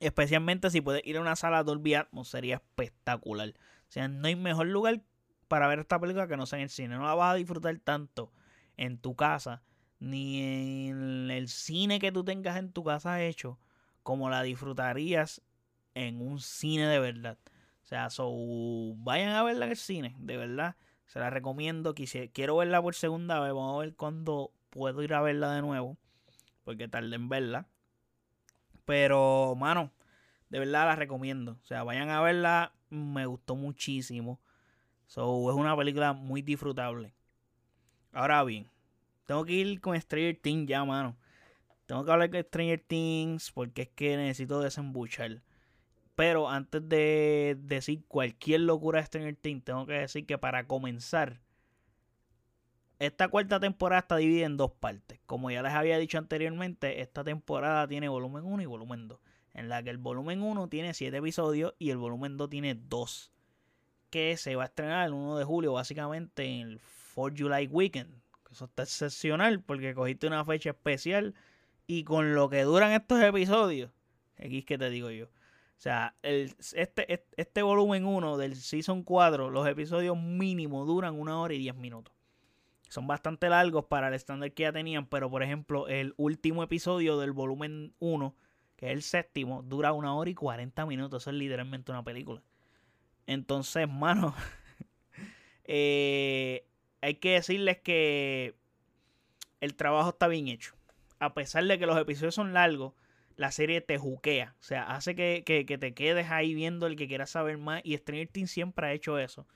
Especialmente 0.01 0.69
si 0.71 0.81
puedes 0.81 1.05
ir 1.05 1.15
a 1.15 1.21
una 1.21 1.37
sala 1.37 1.63
Dolby 1.63 1.93
Atmos, 1.93 2.27
sería 2.27 2.55
espectacular. 2.55 3.53
O 3.87 3.91
sea, 3.91 4.09
no 4.09 4.27
hay 4.27 4.35
mejor 4.35 4.67
lugar 4.67 5.01
para 5.47 5.69
ver 5.69 5.79
esta 5.79 5.99
película 5.99 6.27
que 6.27 6.35
no 6.35 6.45
sea 6.45 6.59
en 6.59 6.63
el 6.63 6.69
cine. 6.69 6.97
No 6.97 7.05
la 7.05 7.15
vas 7.15 7.31
a 7.31 7.35
disfrutar 7.35 7.77
tanto 7.79 8.33
en 8.75 8.97
tu 8.97 9.15
casa, 9.15 9.63
ni 9.99 10.89
en 10.89 11.31
el 11.31 11.47
cine 11.47 11.99
que 11.99 12.11
tú 12.11 12.25
tengas 12.25 12.57
en 12.57 12.73
tu 12.73 12.83
casa 12.83 13.23
hecho 13.23 13.57
como 14.09 14.31
la 14.31 14.41
disfrutarías 14.41 15.39
en 15.93 16.19
un 16.19 16.39
cine 16.39 16.87
de 16.87 16.97
verdad. 16.97 17.37
O 17.83 17.85
sea, 17.85 18.09
so, 18.09 18.33
vayan 18.95 19.33
a 19.33 19.43
verla 19.43 19.65
en 19.65 19.71
el 19.71 19.77
cine, 19.77 20.15
de 20.17 20.35
verdad. 20.35 20.75
Se 21.05 21.19
la 21.19 21.29
recomiendo. 21.29 21.93
quiero 22.33 22.57
verla 22.57 22.81
por 22.81 22.95
segunda 22.95 23.39
vez. 23.39 23.53
Vamos 23.53 23.75
a 23.75 23.85
ver 23.85 23.95
cuándo 23.95 24.51
puedo 24.71 25.03
ir 25.03 25.13
a 25.13 25.21
verla 25.21 25.53
de 25.53 25.61
nuevo. 25.61 25.95
Porque 26.63 26.87
tardé 26.87 27.17
en 27.17 27.29
verla. 27.29 27.67
Pero, 28.85 29.53
mano, 29.55 29.91
de 30.49 30.57
verdad 30.57 30.87
la 30.87 30.95
recomiendo. 30.95 31.59
O 31.61 31.65
sea, 31.67 31.83
vayan 31.83 32.09
a 32.09 32.19
verla. 32.19 32.73
Me 32.89 33.27
gustó 33.27 33.55
muchísimo. 33.55 34.39
So, 35.05 35.51
es 35.51 35.55
una 35.55 35.77
película 35.77 36.13
muy 36.13 36.41
disfrutable. 36.41 37.13
Ahora 38.11 38.43
bien, 38.43 38.71
tengo 39.27 39.45
que 39.45 39.53
ir 39.53 39.79
con 39.79 40.01
Stranger 40.01 40.35
Things 40.41 40.67
ya, 40.67 40.83
mano. 40.83 41.15
Tengo 41.89 42.05
que 42.05 42.11
hablar 42.11 42.29
con 42.29 42.43
Stranger 42.43 42.83
Things 42.85 43.51
porque 43.51 43.81
es 43.81 43.89
que 43.89 44.15
necesito 44.15 44.59
desembuchar. 44.59 45.41
Pero 46.13 46.47
antes 46.47 46.87
de 46.87 47.57
decir 47.61 48.03
cualquier 48.07 48.61
locura 48.61 48.99
de 48.99 49.07
Stranger 49.07 49.35
Things, 49.35 49.63
tengo 49.63 49.87
que 49.87 49.93
decir 49.93 50.27
que 50.27 50.37
para 50.37 50.67
comenzar, 50.67 51.41
esta 52.99 53.27
cuarta 53.29 53.59
temporada 53.59 54.01
está 54.01 54.17
dividida 54.17 54.45
en 54.45 54.55
dos 54.55 54.69
partes. 54.69 55.19
Como 55.25 55.49
ya 55.49 55.63
les 55.63 55.73
había 55.73 55.97
dicho 55.97 56.19
anteriormente, 56.19 57.01
esta 57.01 57.23
temporada 57.23 57.87
tiene 57.87 58.07
volumen 58.07 58.43
1 58.45 58.61
y 58.61 58.67
volumen 58.67 59.07
2. 59.07 59.19
En 59.55 59.67
la 59.67 59.81
que 59.81 59.89
el 59.89 59.97
volumen 59.97 60.43
1 60.43 60.69
tiene 60.69 60.93
7 60.93 61.17
episodios 61.17 61.73
y 61.79 61.89
el 61.89 61.97
volumen 61.97 62.37
2 62.37 62.51
tiene 62.51 62.75
2. 62.75 63.31
Que 64.11 64.37
se 64.37 64.55
va 64.55 64.61
a 64.61 64.67
estrenar 64.67 65.07
el 65.07 65.13
1 65.13 65.39
de 65.39 65.43
julio, 65.43 65.73
básicamente 65.73 66.45
en 66.45 66.67
el 66.67 66.81
4 67.15 67.35
July 67.35 67.65
Weekend. 67.65 68.13
Eso 68.51 68.65
está 68.65 68.83
excepcional 68.83 69.63
porque 69.63 69.95
cogiste 69.95 70.27
una 70.27 70.45
fecha 70.45 70.69
especial 70.69 71.33
y 71.89 72.03
con 72.03 72.35
lo 72.35 72.49
que 72.49 72.61
duran 72.61 72.91
estos 72.91 73.19
episodios, 73.23 73.89
aquí 74.37 74.59
es 74.59 74.65
que 74.65 74.77
te 74.77 74.91
digo 74.91 75.09
yo. 75.09 75.25
O 75.25 75.81
sea, 75.81 76.15
el, 76.21 76.53
este, 76.75 77.25
este 77.35 77.61
volumen 77.63 78.05
1 78.05 78.37
del 78.37 78.55
Season 78.57 79.01
4, 79.01 79.49
los 79.49 79.67
episodios 79.67 80.15
mínimos 80.15 80.85
duran 80.85 81.19
una 81.19 81.41
hora 81.41 81.55
y 81.55 81.57
10 81.57 81.75
minutos. 81.77 82.13
Son 82.89 83.07
bastante 83.07 83.49
largos 83.49 83.85
para 83.85 84.09
el 84.09 84.13
estándar 84.13 84.51
que 84.51 84.63
ya 84.63 84.71
tenían, 84.71 85.07
pero 85.07 85.31
por 85.31 85.41
ejemplo, 85.41 85.87
el 85.87 86.13
último 86.17 86.61
episodio 86.61 87.17
del 87.17 87.31
volumen 87.31 87.95
1, 87.97 88.35
que 88.75 88.85
es 88.85 88.91
el 88.91 89.01
séptimo, 89.01 89.63
dura 89.63 89.91
una 89.91 90.13
hora 90.13 90.29
y 90.29 90.35
40 90.35 90.85
minutos. 90.85 91.23
Eso 91.23 91.31
es 91.31 91.37
literalmente 91.37 91.91
una 91.91 92.03
película. 92.03 92.43
Entonces, 93.25 93.89
mano, 93.91 94.35
eh, 95.63 96.67
hay 97.01 97.15
que 97.15 97.31
decirles 97.31 97.79
que 97.79 98.53
el 99.59 99.73
trabajo 99.73 100.09
está 100.09 100.27
bien 100.27 100.49
hecho. 100.49 100.78
A 101.19 101.33
pesar 101.33 101.65
de 101.65 101.77
que 101.77 101.85
los 101.85 101.97
episodios 101.97 102.35
son 102.35 102.53
largos, 102.53 102.93
la 103.39 103.51
serie 103.51 103.79
te 103.79 103.97
juquea. 103.97 104.55
O 104.59 104.63
sea, 104.63 104.83
hace 104.83 105.15
que, 105.15 105.43
te 105.43 105.93
quedes 105.93 106.29
ahí 106.29 106.53
viendo 106.53 106.87
el 106.87 106.97
que 106.97 107.07
quieras 107.07 107.29
saber 107.29 107.57
más. 107.57 107.81
Y 107.85 107.95
Stranger 107.95 108.27
Things 108.27 108.51
siempre 108.51 108.87
ha 108.87 108.93
hecho 108.93 109.17
eso. 109.17 109.47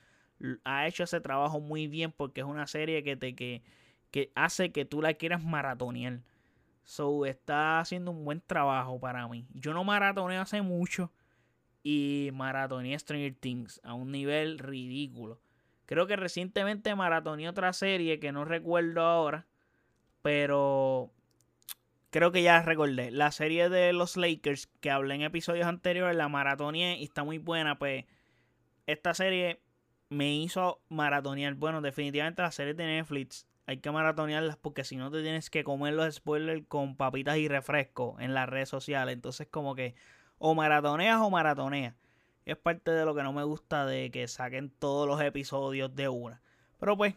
Ha 0.64 0.86
hecho 0.86 1.04
ese 1.04 1.20
trabajo 1.20 1.60
muy 1.60 1.86
bien 1.86 2.10
porque 2.10 2.40
es 2.40 2.46
una 2.46 2.66
serie 2.66 3.02
que 3.02 3.16
te 3.16 3.34
que, 3.34 3.62
que 4.10 4.32
hace 4.34 4.72
que 4.72 4.86
tú 4.86 5.02
la 5.02 5.14
quieras 5.14 5.44
maratonear. 5.44 6.20
So, 6.84 7.26
está 7.26 7.80
haciendo 7.80 8.10
un 8.10 8.24
buen 8.24 8.40
trabajo 8.40 8.98
para 9.00 9.28
mí. 9.28 9.46
Yo 9.52 9.74
no 9.74 9.84
maratoneo 9.84 10.40
hace 10.40 10.62
mucho. 10.62 11.12
Y 11.82 12.30
maratoneé 12.32 12.98
Stranger 12.98 13.34
Things 13.34 13.82
a 13.84 13.92
un 13.92 14.10
nivel 14.10 14.58
ridículo. 14.58 15.40
Creo 15.84 16.06
que 16.06 16.16
recientemente 16.16 16.94
maratoneé 16.94 17.50
otra 17.50 17.74
serie 17.74 18.18
que 18.18 18.32
no 18.32 18.46
recuerdo 18.46 19.02
ahora. 19.02 19.46
Pero 20.22 21.12
creo 22.14 22.30
que 22.30 22.44
ya 22.44 22.62
recordé. 22.62 23.10
La 23.10 23.32
serie 23.32 23.68
de 23.68 23.92
los 23.92 24.16
Lakers 24.16 24.68
que 24.78 24.92
hablé 24.92 25.16
en 25.16 25.22
episodios 25.22 25.66
anteriores, 25.66 26.16
la 26.16 26.28
maratoneé 26.28 26.96
y 26.98 27.02
está 27.02 27.24
muy 27.24 27.38
buena. 27.38 27.76
Pues 27.76 28.04
esta 28.86 29.14
serie 29.14 29.60
me 30.10 30.32
hizo 30.32 30.80
maratonear. 30.88 31.54
Bueno, 31.54 31.80
definitivamente 31.80 32.40
las 32.40 32.54
series 32.54 32.76
de 32.76 32.86
Netflix 32.86 33.48
hay 33.66 33.78
que 33.78 33.90
maratonearlas 33.90 34.56
porque 34.56 34.84
si 34.84 34.94
no 34.94 35.10
te 35.10 35.22
tienes 35.22 35.50
que 35.50 35.64
comer 35.64 35.94
los 35.94 36.14
spoilers 36.14 36.62
con 36.68 36.96
papitas 36.96 37.36
y 37.38 37.48
refresco 37.48 38.14
en 38.20 38.32
las 38.32 38.48
redes 38.48 38.68
sociales. 38.68 39.14
Entonces 39.14 39.48
como 39.50 39.74
que 39.74 39.96
o 40.38 40.54
maratoneas 40.54 41.20
o 41.20 41.30
maratoneas. 41.30 41.96
Es 42.44 42.56
parte 42.56 42.92
de 42.92 43.04
lo 43.04 43.16
que 43.16 43.24
no 43.24 43.32
me 43.32 43.42
gusta 43.42 43.86
de 43.86 44.12
que 44.12 44.28
saquen 44.28 44.70
todos 44.70 45.08
los 45.08 45.20
episodios 45.20 45.96
de 45.96 46.08
una. 46.08 46.42
Pero 46.78 46.96
pues, 46.96 47.16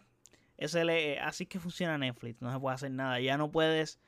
ese 0.57 0.85
le, 0.85 1.19
así 1.19 1.45
que 1.45 1.59
funciona 1.59 1.99
Netflix. 1.99 2.41
No 2.41 2.51
se 2.51 2.59
puede 2.59 2.73
hacer 2.73 2.89
nada. 2.89 3.19
Ya 3.19 3.37
no 3.37 3.51
puedes 3.51 3.99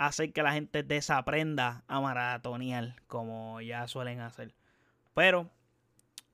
hacer 0.00 0.32
que 0.32 0.42
la 0.42 0.52
gente 0.52 0.82
desaprenda 0.82 1.84
a 1.86 2.00
maratonear 2.00 2.96
como 3.06 3.60
ya 3.60 3.86
suelen 3.86 4.20
hacer. 4.20 4.54
Pero, 5.12 5.50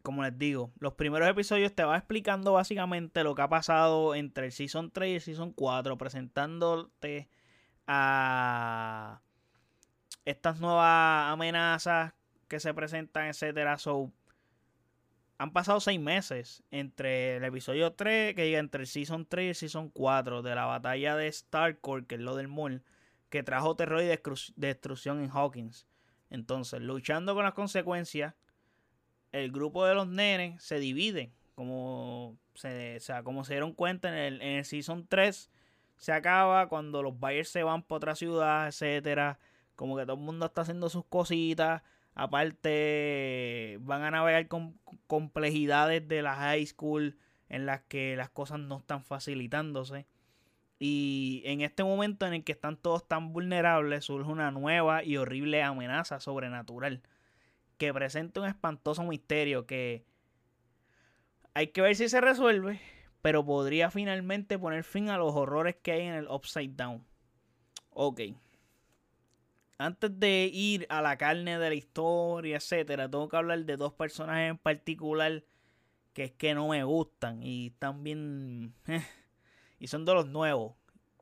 como 0.02 0.22
les 0.22 0.38
digo, 0.38 0.70
los 0.78 0.94
primeros 0.94 1.28
episodios 1.28 1.74
te 1.74 1.82
va 1.82 1.96
explicando 1.96 2.52
básicamente 2.52 3.24
lo 3.24 3.34
que 3.34 3.42
ha 3.42 3.48
pasado 3.48 4.14
entre 4.14 4.46
el 4.46 4.52
Season 4.52 4.92
3 4.92 5.10
y 5.10 5.14
el 5.16 5.20
Season 5.20 5.52
4, 5.52 5.98
presentándote 5.98 7.28
a 7.88 9.20
estas 10.24 10.60
nuevas 10.60 11.32
amenazas 11.32 12.14
que 12.46 12.60
se 12.60 12.72
presentan, 12.72 13.26
etcétera. 13.26 13.78
So, 13.78 14.12
han 15.38 15.52
pasado 15.52 15.80
seis 15.80 15.98
meses 15.98 16.62
entre 16.70 17.38
el 17.38 17.44
episodio 17.44 17.94
3, 17.94 18.36
que 18.36 18.44
diga 18.44 18.60
entre 18.60 18.82
el 18.82 18.86
Season 18.86 19.26
3 19.26 19.44
y 19.44 19.48
el 19.48 19.54
Season 19.56 19.88
4 19.88 20.42
de 20.42 20.54
la 20.54 20.66
batalla 20.66 21.16
de 21.16 21.32
Starcore, 21.32 22.06
que 22.06 22.14
es 22.14 22.20
lo 22.20 22.36
del 22.36 22.46
mall 22.46 22.84
que 23.36 23.42
trajo 23.42 23.76
terror 23.76 24.02
y 24.02 24.08
destrucción 24.56 25.22
en 25.22 25.30
Hawkins. 25.30 25.86
Entonces, 26.30 26.80
luchando 26.80 27.34
con 27.34 27.44
las 27.44 27.52
consecuencias, 27.52 28.34
el 29.30 29.52
grupo 29.52 29.84
de 29.84 29.94
los 29.94 30.08
nenes 30.08 30.62
se 30.62 30.78
divide. 30.78 31.32
Como 31.54 32.38
se, 32.54 32.98
sea, 33.00 33.22
como 33.22 33.44
se 33.44 33.52
dieron 33.52 33.74
cuenta 33.74 34.08
en 34.08 34.40
el, 34.40 34.64
Season 34.64 35.06
3, 35.06 35.50
se 35.98 36.12
acaba 36.12 36.68
cuando 36.68 37.02
los 37.02 37.20
Bayers 37.20 37.50
se 37.50 37.62
van 37.62 37.82
para 37.82 37.96
otra 37.96 38.14
ciudad, 38.14 38.68
etcétera. 38.68 39.38
Como 39.74 39.98
que 39.98 40.04
todo 40.04 40.16
el 40.16 40.22
mundo 40.22 40.46
está 40.46 40.62
haciendo 40.62 40.88
sus 40.88 41.04
cositas. 41.04 41.82
Aparte, 42.14 43.76
van 43.82 44.02
a 44.02 44.10
navegar 44.10 44.48
con 44.48 44.78
complejidades 45.06 46.08
de 46.08 46.22
la 46.22 46.34
high 46.36 46.64
school 46.64 47.18
en 47.50 47.66
las 47.66 47.82
que 47.82 48.16
las 48.16 48.30
cosas 48.30 48.60
no 48.60 48.78
están 48.78 49.04
facilitándose. 49.04 50.06
Y 50.78 51.42
en 51.46 51.62
este 51.62 51.84
momento 51.84 52.26
en 52.26 52.34
el 52.34 52.44
que 52.44 52.52
están 52.52 52.76
todos 52.76 53.06
tan 53.08 53.32
vulnerables, 53.32 54.04
surge 54.04 54.30
una 54.30 54.50
nueva 54.50 55.02
y 55.02 55.16
horrible 55.16 55.62
amenaza 55.62 56.20
sobrenatural 56.20 57.02
que 57.78 57.92
presenta 57.92 58.40
un 58.40 58.46
espantoso 58.46 59.02
misterio 59.04 59.66
que 59.66 60.04
hay 61.54 61.68
que 61.68 61.80
ver 61.80 61.96
si 61.96 62.08
se 62.08 62.20
resuelve, 62.20 62.80
pero 63.22 63.44
podría 63.44 63.90
finalmente 63.90 64.58
poner 64.58 64.84
fin 64.84 65.08
a 65.08 65.18
los 65.18 65.34
horrores 65.34 65.76
que 65.76 65.92
hay 65.92 66.02
en 66.02 66.14
el 66.14 66.28
Upside 66.28 66.74
Down. 66.74 67.06
Ok. 67.90 68.20
Antes 69.78 70.18
de 70.18 70.50
ir 70.52 70.86
a 70.90 71.00
la 71.02 71.16
carne 71.16 71.58
de 71.58 71.68
la 71.68 71.74
historia, 71.74 72.56
etcétera, 72.56 73.10
tengo 73.10 73.28
que 73.28 73.36
hablar 73.36 73.64
de 73.64 73.76
dos 73.76 73.92
personajes 73.94 74.50
en 74.50 74.58
particular 74.58 75.44
que 76.12 76.24
es 76.24 76.32
que 76.32 76.54
no 76.54 76.68
me 76.68 76.82
gustan 76.82 77.42
y 77.42 77.70
también 77.72 78.74
y 79.78 79.88
son 79.88 80.04
de 80.04 80.14
los 80.14 80.26
nuevos. 80.26 80.74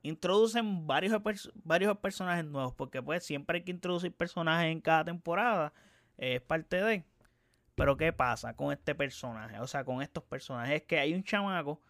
Introducen 0.02 0.86
varios, 0.86 1.20
varios 1.54 1.96
personajes 1.98 2.44
nuevos, 2.44 2.74
porque 2.74 3.02
pues 3.02 3.24
siempre 3.24 3.58
hay 3.58 3.64
que 3.64 3.70
introducir 3.70 4.12
personajes 4.12 4.70
en 4.70 4.80
cada 4.80 5.04
temporada. 5.04 5.72
es 6.18 6.40
parte 6.42 6.82
de. 6.82 7.04
Pero 7.74 7.96
¿qué 7.96 8.12
pasa 8.12 8.54
con 8.54 8.72
este 8.72 8.94
personaje? 8.94 9.58
O 9.60 9.66
sea, 9.66 9.84
con 9.84 10.02
estos 10.02 10.22
personajes. 10.24 10.76
Es 10.76 10.82
que 10.82 10.98
hay 10.98 11.14
un 11.14 11.24
chamaco 11.24 11.80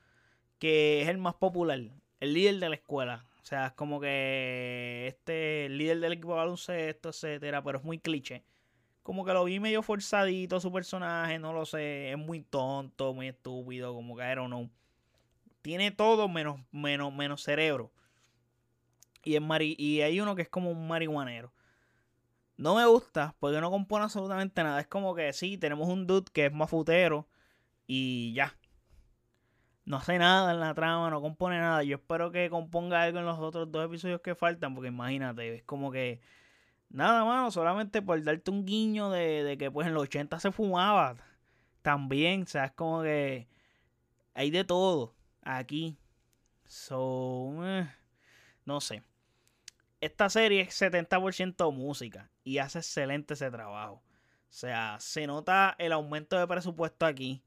que 0.59 1.02
es 1.02 1.09
el 1.09 1.18
más 1.18 1.35
popular, 1.35 1.80
el 2.21 2.33
líder 2.35 2.59
de 2.61 2.68
la 2.68 2.76
escuela. 2.76 3.26
O 3.42 3.47
sea, 3.47 3.66
es 3.66 3.73
como 3.73 4.00
que 4.00 5.06
este 5.09 5.68
líder 5.68 6.00
del 6.00 6.14
equipo 6.14 6.30
de 6.30 6.38
baloncesto, 6.38 7.11
etcétera, 7.11 7.62
pero 7.62 7.78
es 7.78 7.85
muy 7.85 7.99
cliché. 7.99 8.44
Como 9.02 9.25
que 9.25 9.35
lo 9.35 9.44
vi 9.44 9.61
medio 9.61 9.83
forzadito 9.83 10.61
su 10.61 10.73
personaje, 10.73 11.38
no 11.38 11.52
lo 11.52 11.66
sé, 11.66 12.12
es 12.12 12.18
muy 12.18 12.40
tonto, 12.42 13.12
muy 13.12 13.28
estúpido, 13.28 13.92
como 13.92 14.16
que 14.16 14.23
I 14.23 14.35
don't 14.37 14.49
know 14.49 14.71
tiene 15.64 15.90
todo 15.90 16.28
menos, 16.28 16.61
menos, 16.73 17.11
menos 17.14 17.42
cerebro. 17.42 17.90
Y, 19.25 19.38
y 19.83 20.02
hay 20.02 20.21
uno 20.21 20.37
que 20.37 20.42
es 20.42 20.49
como 20.50 20.71
un 20.71 20.87
marihuanero. 20.87 21.54
No 22.59 22.75
me 22.75 22.85
gusta 22.85 23.35
porque 23.40 23.62
no 23.62 23.71
compone 23.71 24.04
absolutamente 24.04 24.62
nada. 24.62 24.78
Es 24.78 24.87
como 24.87 25.14
que 25.14 25.33
sí, 25.33 25.56
tenemos 25.56 25.88
un 25.88 26.06
dude 26.06 26.30
que 26.35 26.44
es 26.44 26.52
mafutero 26.52 27.26
y 27.87 28.35
ya. 28.35 28.54
No 29.87 29.97
hace 29.97 30.18
nada 30.18 30.52
en 30.52 30.61
la 30.61 30.75
trama, 30.75 31.09
no 31.09 31.23
compone 31.23 31.59
nada. 31.59 31.83
Yo 31.83 31.97
espero 31.97 32.30
que 32.30 32.50
componga 32.50 33.00
algo 33.00 33.21
en 33.21 33.25
los 33.25 33.38
otros 33.38 33.73
dos 33.73 33.87
episodios 33.87 34.21
que 34.21 34.35
faltan 34.35 34.75
porque 34.75 34.88
imagínate, 34.88 35.56
es 35.56 35.62
como 35.62 35.90
que... 35.90 36.21
Nada, 36.90 37.25
mano, 37.25 37.50
solamente 37.50 38.02
por 38.02 38.23
darte 38.23 38.50
un 38.50 38.66
guiño 38.66 39.09
de, 39.09 39.42
de 39.44 39.56
que 39.56 39.71
pues 39.71 39.87
en 39.87 39.94
los 39.94 40.02
80 40.02 40.38
se 40.40 40.52
fumaba 40.52 41.16
también. 41.80 42.42
O 42.42 42.47
sea, 42.47 42.66
es 42.66 42.73
como 42.73 43.02
que 43.02 43.49
hay 44.35 44.50
de 44.50 44.64
todo 44.64 45.14
aquí. 45.45 45.97
So, 46.67 47.65
eh, 47.65 47.89
no 48.65 48.81
sé. 48.81 49.03
esta 50.01 50.29
serie 50.29 50.63
es 50.63 50.81
70% 50.81 51.73
música 51.73 52.31
y 52.43 52.59
hace 52.59 52.79
excelente 52.81 53.35
ese 53.35 53.51
trabajo. 53.51 53.95
O 53.95 54.57
sea, 54.57 54.99
se 55.01 55.27
nota 55.27 55.75
el 55.79 55.93
aumento 55.93 56.39
de 56.39 56.47
presupuesto 56.47 57.07
aquí. 57.07 57.43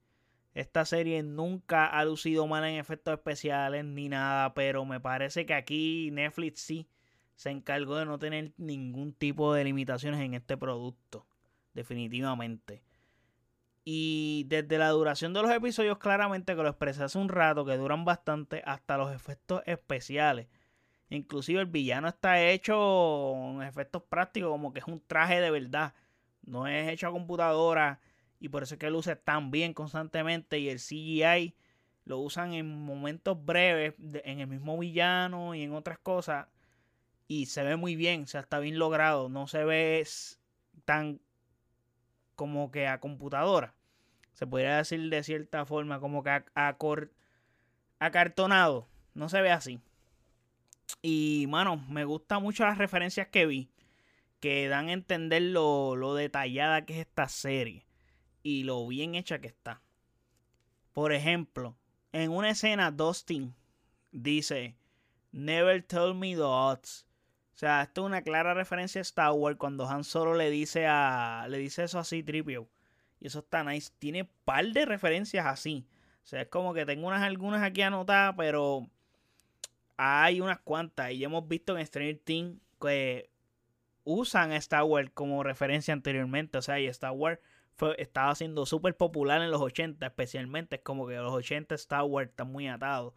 Esta 0.53 0.85
serie 0.85 1.21
nunca 1.23 1.85
ha 1.85 2.03
lucido 2.03 2.47
mal 2.47 2.63
en 2.65 2.75
efectos 2.75 3.13
especiales 3.13 3.85
ni 3.85 4.09
nada, 4.09 4.53
pero 4.53 4.85
me 4.85 4.99
parece 4.99 5.45
que 5.45 5.53
aquí 5.53 6.09
Netflix 6.11 6.61
sí 6.61 6.89
se 7.35 7.51
encargó 7.51 7.97
de 7.97 8.05
no 8.05 8.17
tener 8.17 8.53
ningún 8.57 9.13
tipo 9.13 9.53
de 9.53 9.63
limitaciones 9.63 10.19
en 10.21 10.33
este 10.33 10.57
producto, 10.57 11.27
definitivamente. 11.75 12.81
Y 13.89 14.43
desde 14.49 14.77
la 14.77 14.89
duración 14.89 15.31
de 15.31 15.41
los 15.41 15.49
episodios, 15.49 15.97
claramente 15.97 16.57
que 16.57 16.61
lo 16.61 16.67
expresé 16.67 17.05
hace 17.05 17.17
un 17.19 17.29
rato, 17.29 17.63
que 17.63 17.77
duran 17.77 18.03
bastante, 18.03 18.61
hasta 18.65 18.97
los 18.97 19.15
efectos 19.15 19.61
especiales. 19.65 20.47
Inclusive 21.09 21.61
el 21.61 21.67
villano 21.67 22.09
está 22.09 22.41
hecho 22.41 22.75
con 22.75 23.63
efectos 23.63 24.03
prácticos, 24.03 24.49
como 24.49 24.73
que 24.73 24.79
es 24.79 24.87
un 24.87 24.99
traje 24.99 25.39
de 25.39 25.51
verdad. 25.51 25.93
No 26.41 26.67
es 26.67 26.89
hecho 26.89 27.07
a 27.07 27.11
computadora 27.13 28.01
y 28.41 28.49
por 28.49 28.63
eso 28.63 28.75
es 28.75 28.79
que 28.79 28.89
luce 28.89 29.15
tan 29.15 29.51
bien 29.51 29.73
constantemente. 29.73 30.59
Y 30.59 30.67
el 30.67 30.79
CGI 30.79 31.55
lo 32.03 32.19
usan 32.19 32.55
en 32.55 32.67
momentos 32.83 33.37
breves, 33.45 33.93
en 34.25 34.41
el 34.41 34.47
mismo 34.47 34.77
villano 34.77 35.55
y 35.55 35.63
en 35.63 35.73
otras 35.73 35.97
cosas. 35.97 36.47
Y 37.29 37.45
se 37.45 37.63
ve 37.63 37.77
muy 37.77 37.95
bien, 37.95 38.23
o 38.23 38.27
sea, 38.27 38.41
está 38.41 38.59
bien 38.59 38.79
logrado. 38.79 39.29
No 39.29 39.47
se 39.47 39.63
ve 39.63 40.05
tan 40.83 41.21
como 42.35 42.69
que 42.69 42.87
a 42.87 42.99
computadora. 42.99 43.76
Se 44.37 44.45
podría 44.45 44.77
decir 44.77 45.09
de 45.09 45.23
cierta 45.23 45.65
forma 45.65 45.99
como 45.99 46.21
que 46.21 46.43
acartonado. 47.97 48.87
No 49.15 49.29
se 49.29 49.41
ve 49.41 49.49
así. 49.49 49.79
Y, 51.01 51.47
mano, 51.49 51.83
me 51.89 52.05
gustan 52.05 52.43
mucho 52.43 52.63
las 52.63 52.77
referencias 52.77 53.29
que 53.29 53.47
vi. 53.47 53.71
Que 54.39 54.67
dan 54.67 54.89
a 54.89 54.93
entender 54.93 55.41
lo, 55.41 55.95
lo 55.95 56.13
detallada 56.13 56.85
que 56.85 56.93
es 56.93 56.99
esta 57.07 57.27
serie. 57.29 57.87
Y 58.43 58.61
lo 58.61 58.85
bien 58.85 59.15
hecha 59.15 59.39
que 59.39 59.47
está. 59.47 59.81
Por 60.93 61.13
ejemplo, 61.13 61.75
en 62.11 62.29
una 62.29 62.51
escena, 62.51 62.91
Dustin 62.91 63.55
dice: 64.11 64.77
Never 65.31 65.81
tell 65.81 66.13
me 66.13 66.35
the 66.35 66.43
odds. 66.43 67.07
O 67.55 67.57
sea, 67.57 67.81
esto 67.81 68.01
es 68.01 68.05
una 68.05 68.21
clara 68.21 68.53
referencia 68.53 68.99
a 68.99 69.01
Star 69.01 69.31
Wars 69.31 69.57
cuando 69.57 69.87
Han 69.89 70.03
Solo 70.03 70.35
le 70.35 70.51
dice 70.51 70.85
a. 70.85 71.47
le 71.49 71.57
dice 71.57 71.85
eso 71.85 71.97
así, 71.97 72.21
Tripio. 72.21 72.69
Y 73.19 73.27
eso 73.27 73.39
está 73.39 73.63
nice. 73.63 73.91
Tiene 73.99 74.25
par 74.25 74.65
de 74.67 74.85
referencias 74.85 75.45
así. 75.45 75.87
O 76.23 76.27
sea, 76.27 76.41
es 76.41 76.47
como 76.49 76.73
que 76.73 76.85
tengo 76.85 77.07
unas 77.07 77.23
algunas 77.23 77.63
aquí 77.63 77.81
anotadas, 77.81 78.35
pero 78.37 78.89
hay 79.97 80.41
unas 80.41 80.59
cuantas. 80.59 81.11
Y 81.11 81.19
ya 81.19 81.27
hemos 81.27 81.47
visto 81.47 81.77
en 81.77 81.85
Stranger 81.85 82.19
Things 82.23 82.59
que 82.79 83.29
usan 84.03 84.51
Star 84.53 84.83
Wars 84.83 85.09
como 85.13 85.43
referencia 85.43 85.93
anteriormente. 85.93 86.57
O 86.57 86.61
sea, 86.61 86.79
y 86.79 86.87
Star 86.87 87.11
Wars 87.11 87.39
estaba 87.97 88.33
siendo 88.35 88.65
súper 88.65 88.95
popular 88.97 89.41
en 89.41 89.51
los 89.51 89.61
80, 89.61 90.05
especialmente. 90.05 90.77
Es 90.77 90.81
como 90.81 91.07
que 91.07 91.15
los 91.15 91.33
80 91.33 91.75
Star 91.75 92.03
Wars 92.03 92.29
están 92.29 92.51
muy 92.51 92.67
atados. 92.67 93.13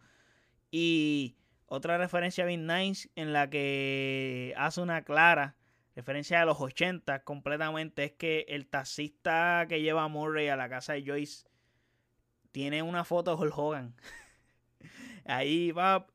Y 0.71 1.35
otra 1.65 1.97
referencia 1.97 2.45
bien 2.45 2.67
nice 2.67 3.09
en 3.15 3.33
la 3.33 3.49
que 3.49 4.53
hace 4.57 4.81
una 4.81 5.03
clara 5.03 5.55
referencia 6.01 6.41
a 6.41 6.45
los 6.45 6.59
80 6.59 7.23
completamente 7.23 8.05
es 8.05 8.11
que 8.13 8.45
el 8.49 8.65
taxista 8.65 9.67
que 9.69 9.83
lleva 9.83 10.03
a 10.03 10.07
Murray 10.07 10.47
a 10.47 10.55
la 10.55 10.67
casa 10.67 10.93
de 10.93 11.03
Joyce 11.05 11.45
tiene 12.51 12.81
una 12.81 13.03
foto 13.03 13.35
de 13.35 13.43
Hulk 13.43 13.55
Hogan. 13.55 13.95
Ahí 15.25 15.71
va 15.71 16.07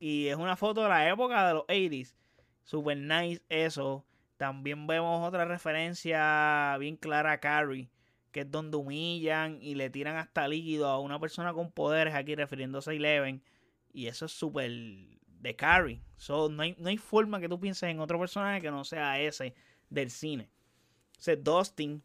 y 0.00 0.28
es 0.28 0.36
una 0.36 0.56
foto 0.56 0.82
de 0.82 0.88
la 0.88 1.10
época 1.10 1.46
de 1.46 1.54
los 1.54 1.64
80s. 1.64 2.14
Super 2.62 2.96
nice 2.96 3.42
eso. 3.50 4.06
También 4.38 4.86
vemos 4.86 5.28
otra 5.28 5.44
referencia 5.44 6.74
bien 6.80 6.96
clara 6.96 7.32
a 7.32 7.40
Carrie, 7.40 7.90
que 8.32 8.40
es 8.40 8.50
donde 8.50 8.78
humillan 8.78 9.58
y 9.60 9.74
le 9.74 9.90
tiran 9.90 10.16
hasta 10.16 10.48
líquido 10.48 10.88
a 10.88 11.00
una 11.00 11.20
persona 11.20 11.52
con 11.52 11.70
poderes, 11.70 12.14
aquí 12.14 12.34
refiriéndose 12.34 12.92
a 12.92 12.94
Eleven. 12.94 13.42
Y 13.92 14.06
eso 14.06 14.24
es 14.24 14.32
súper 14.32 14.70
de 15.44 15.54
Carrie. 15.54 16.02
So, 16.16 16.48
no, 16.48 16.62
hay, 16.62 16.74
no 16.78 16.88
hay 16.88 16.96
forma 16.96 17.38
que 17.38 17.48
tú 17.48 17.60
pienses 17.60 17.90
en 17.90 18.00
otro 18.00 18.18
personaje 18.18 18.62
que 18.62 18.70
no 18.70 18.82
sea 18.82 19.20
ese 19.20 19.54
del 19.90 20.10
cine. 20.10 20.48
O 21.18 21.36
Dustin 21.36 22.02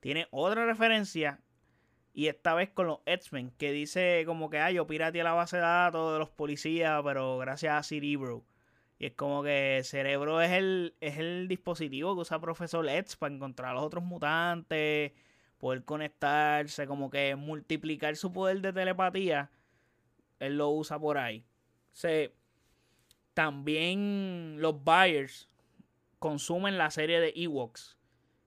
tiene 0.00 0.28
otra 0.30 0.66
referencia 0.66 1.40
y 2.12 2.26
esta 2.26 2.54
vez 2.54 2.68
con 2.70 2.86
los 2.86 2.98
X-Men, 3.06 3.52
que 3.56 3.72
dice 3.72 4.24
como 4.26 4.50
que, 4.50 4.58
ah, 4.58 4.70
yo 4.70 4.86
pirateé 4.86 5.24
la 5.24 5.32
base 5.32 5.56
de 5.56 5.62
datos 5.62 6.12
de 6.12 6.18
los 6.18 6.28
policías, 6.28 7.00
pero 7.02 7.38
gracias 7.38 7.74
a 7.74 7.82
Cerebro. 7.82 8.44
Y 8.98 9.06
es 9.06 9.12
como 9.14 9.42
que 9.42 9.80
Cerebro 9.84 10.42
es 10.42 10.52
el, 10.52 10.94
es 11.00 11.16
el 11.16 11.48
dispositivo 11.48 12.14
que 12.14 12.20
usa 12.20 12.40
Profesor 12.40 12.86
X 12.86 13.16
para 13.16 13.34
encontrar 13.34 13.70
a 13.70 13.74
los 13.74 13.84
otros 13.84 14.04
mutantes, 14.04 15.12
poder 15.56 15.84
conectarse, 15.84 16.86
como 16.86 17.08
que 17.10 17.34
multiplicar 17.36 18.16
su 18.16 18.32
poder 18.32 18.60
de 18.60 18.72
telepatía. 18.74 19.50
Él 20.38 20.58
lo 20.58 20.68
usa 20.70 20.98
por 20.98 21.16
ahí. 21.16 21.46
También 23.34 24.56
los 24.58 24.82
buyers 24.82 25.48
consumen 26.18 26.78
la 26.78 26.90
serie 26.90 27.20
de 27.20 27.32
Ewoks. 27.36 27.98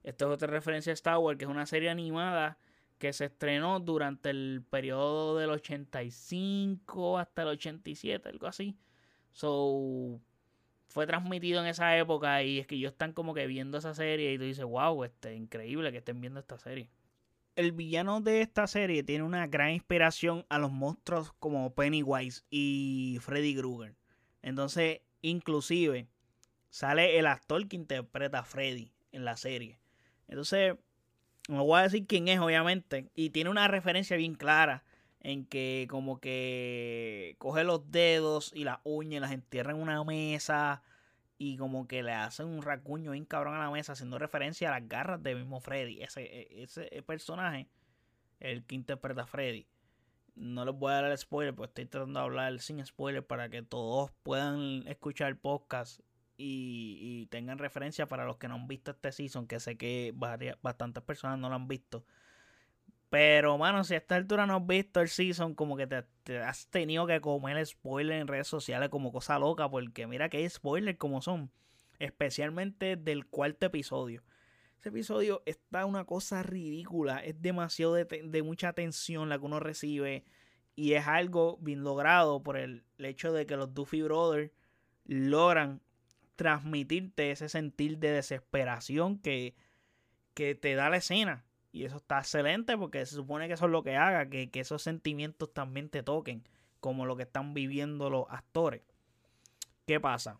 Esto 0.03 0.27
es 0.27 0.35
otra 0.35 0.47
referencia 0.47 0.91
a 0.91 0.93
Star 0.93 1.17
Wars, 1.17 1.37
que 1.37 1.45
es 1.45 1.51
una 1.51 1.65
serie 1.65 1.89
animada 1.89 2.57
que 2.97 3.11
se 3.11 3.25
estrenó 3.25 3.79
durante 3.79 4.29
el 4.29 4.63
periodo 4.69 5.37
del 5.37 5.49
85 5.49 7.17
hasta 7.17 7.41
el 7.41 7.49
87, 7.49 8.29
algo 8.29 8.47
así. 8.47 8.77
So, 9.31 10.21
fue 10.87 11.05
transmitido 11.07 11.59
en 11.59 11.67
esa 11.67 11.97
época 11.97 12.41
y 12.43 12.59
es 12.59 12.67
que 12.67 12.75
ellos 12.75 12.93
están 12.93 13.11
como 13.11 13.33
que 13.33 13.47
viendo 13.47 13.77
esa 13.77 13.93
serie 13.93 14.31
y 14.31 14.37
tú 14.37 14.45
dices, 14.45 14.63
wow, 14.63 15.03
este, 15.03 15.35
increíble 15.35 15.91
que 15.91 15.97
estén 15.97 16.21
viendo 16.21 16.39
esta 16.39 16.57
serie. 16.57 16.89
El 17.55 17.71
villano 17.71 18.21
de 18.21 18.41
esta 18.41 18.67
serie 18.67 19.03
tiene 19.03 19.23
una 19.23 19.47
gran 19.47 19.71
inspiración 19.71 20.45
a 20.49 20.59
los 20.59 20.71
monstruos 20.71 21.33
como 21.39 21.73
Pennywise 21.73 22.43
y 22.49 23.17
Freddy 23.21 23.55
Krueger. 23.55 23.95
Entonces, 24.45 25.01
inclusive, 25.23 26.07
sale 26.69 27.17
el 27.17 27.25
actor 27.25 27.67
que 27.67 27.75
interpreta 27.75 28.39
a 28.39 28.43
Freddy 28.43 28.91
en 29.11 29.25
la 29.25 29.37
serie. 29.37 29.79
Entonces, 30.27 30.75
no 31.49 31.65
voy 31.65 31.79
a 31.79 31.83
decir 31.83 32.05
quién 32.05 32.27
es, 32.27 32.39
obviamente. 32.39 33.09
Y 33.15 33.31
tiene 33.31 33.49
una 33.49 33.67
referencia 33.67 34.15
bien 34.17 34.35
clara 34.35 34.83
en 35.19 35.47
que 35.47 35.87
como 35.89 36.19
que 36.19 37.35
coge 37.39 37.63
los 37.63 37.89
dedos 37.89 38.51
y 38.53 38.65
las 38.65 38.77
uñas 38.83 39.21
las 39.21 39.31
entierra 39.31 39.71
en 39.71 39.81
una 39.81 40.03
mesa 40.03 40.83
y 41.39 41.57
como 41.57 41.87
que 41.87 42.03
le 42.03 42.13
hacen 42.13 42.45
un 42.45 42.61
racuño 42.61 43.11
bien 43.11 43.25
cabrón 43.25 43.55
a 43.55 43.63
la 43.63 43.71
mesa 43.71 43.93
haciendo 43.93 44.19
referencia 44.19 44.69
a 44.69 44.79
las 44.79 44.87
garras 44.87 45.23
de 45.23 45.33
mismo 45.33 45.59
Freddy. 45.59 46.03
Ese, 46.03 46.21
e, 46.21 46.61
ese 46.61 47.01
personaje, 47.01 47.67
el 48.39 48.63
que 48.63 48.75
interpreta 48.75 49.23
a 49.23 49.25
Freddy. 49.25 49.65
No 50.35 50.65
les 50.65 50.75
voy 50.75 50.91
a 50.91 50.95
dar 50.95 51.11
el 51.11 51.17
spoiler, 51.17 51.55
porque 51.55 51.69
estoy 51.69 51.85
tratando 51.85 52.19
de 52.19 52.25
hablar 52.25 52.59
sin 52.59 52.85
spoiler 52.85 53.25
para 53.25 53.49
que 53.49 53.61
todos 53.61 54.11
puedan 54.23 54.85
escuchar 54.87 55.29
el 55.29 55.37
podcast 55.37 56.01
y, 56.37 57.27
tengan 57.27 57.57
referencia 57.57 58.07
para 58.07 58.25
los 58.25 58.37
que 58.37 58.47
no 58.47 58.55
han 58.55 58.67
visto 58.67 58.91
este 58.91 59.11
season, 59.11 59.47
que 59.47 59.59
sé 59.59 59.77
que 59.77 60.13
bastantes 60.61 61.03
personas 61.03 61.39
no 61.39 61.49
lo 61.49 61.55
han 61.55 61.67
visto. 61.67 62.05
Pero, 63.09 63.57
mano, 63.57 63.83
si 63.83 63.93
a 63.93 63.97
esta 63.97 64.15
altura 64.15 64.45
no 64.45 64.57
has 64.57 64.67
visto 64.67 64.99
el 64.99 65.07
season, 65.07 65.55
como 65.55 65.77
que 65.77 65.87
te, 65.87 66.39
has 66.39 66.67
tenido 66.67 67.07
que 67.07 67.21
comer 67.21 67.65
spoiler 67.65 68.19
en 68.19 68.27
redes 68.27 68.47
sociales 68.47 68.89
como 68.89 69.11
cosa 69.11 69.39
loca, 69.39 69.69
porque 69.69 70.07
mira 70.07 70.27
que 70.29 70.37
hay 70.37 70.49
spoilers 70.49 70.97
como 70.97 71.21
son, 71.21 71.51
especialmente 71.99 72.97
del 72.97 73.25
cuarto 73.25 73.67
episodio. 73.67 74.23
Ese 74.79 74.89
episodio 74.89 75.41
está 75.45 75.85
una 75.85 76.05
cosa 76.05 76.43
ridícula, 76.43 77.19
es 77.19 77.41
demasiado 77.41 77.93
de, 77.93 78.05
de 78.05 78.43
mucha 78.43 78.73
tensión 78.73 79.29
la 79.29 79.39
que 79.39 79.45
uno 79.45 79.59
recibe 79.59 80.25
y 80.75 80.93
es 80.93 81.07
algo 81.07 81.57
bien 81.61 81.83
logrado 81.83 82.43
por 82.43 82.57
el, 82.57 82.83
hecho 82.97 83.31
de 83.31 83.45
que 83.45 83.55
los 83.55 83.73
Duffy 83.73 84.01
Brothers 84.01 84.51
logran 85.05 85.81
transmitirte 86.35 87.31
ese 87.31 87.47
sentir 87.47 87.97
de 87.97 88.11
desesperación 88.11 89.17
que, 89.19 89.55
que 90.33 90.53
te 90.53 90.75
da 90.75 90.89
la 90.89 90.97
escena. 90.97 91.45
Y 91.71 91.85
eso 91.85 91.97
está 91.97 92.19
excelente 92.19 92.77
porque 92.77 93.05
se 93.05 93.15
supone 93.15 93.47
que 93.47 93.53
eso 93.53 93.65
es 93.65 93.71
lo 93.71 93.83
que 93.83 93.95
haga, 93.95 94.29
que, 94.29 94.49
esos 94.53 94.81
sentimientos 94.81 95.53
también 95.53 95.89
te 95.89 96.03
toquen, 96.03 96.43
como 96.79 97.05
lo 97.05 97.15
que 97.15 97.23
están 97.23 97.53
viviendo 97.53 98.09
los 98.09 98.25
actores. 98.29 98.81
¿Qué 99.85 99.99
pasa? 99.99 100.39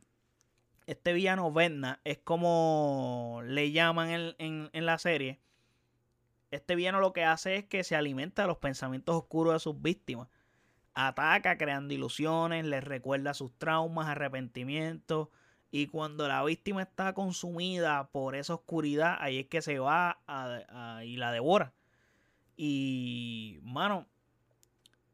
Este 0.88 1.13
villano 1.13 1.52
Vedna 1.52 2.00
es 2.04 2.19
como 2.19 3.41
le 3.43 3.71
llaman 3.71 4.10
en, 4.10 4.69
en, 4.71 4.86
la 4.86 4.98
serie. 4.98 5.39
Este 6.52 6.76
villano 6.76 7.00
lo 7.00 7.13
que 7.13 7.24
hace 7.24 7.56
es 7.56 7.65
que 7.65 7.84
se 7.84 7.95
alimenta 7.95 8.43
de 8.43 8.48
los 8.48 8.58
pensamientos 8.58 9.15
oscuros 9.15 9.54
de 9.54 9.60
sus 9.60 9.82
víctimas. 9.82 10.28
Ataca 10.93 11.58
creando 11.58 11.93
ilusiones, 11.93 12.65
les 12.65 12.84
recuerda 12.84 13.34
sus 13.34 13.58
traumas, 13.58 14.08
arrepentimientos, 14.08 15.30
y 15.78 15.88
cuando 15.88 16.26
la 16.30 16.41
víctima 16.41 16.84
está 16.84 17.13
consumida 17.13 18.10
por 18.12 18.36
esa 18.36 18.54
oscuridad, 18.54 19.17
ahí 19.19 19.39
es 19.39 19.48
que 19.48 19.62
se 19.62 19.78
va 19.78 20.19
y 21.04 21.17
la 21.17 21.34
devora. 21.34 21.74
Y, 22.56 23.60
mano, 23.62 24.08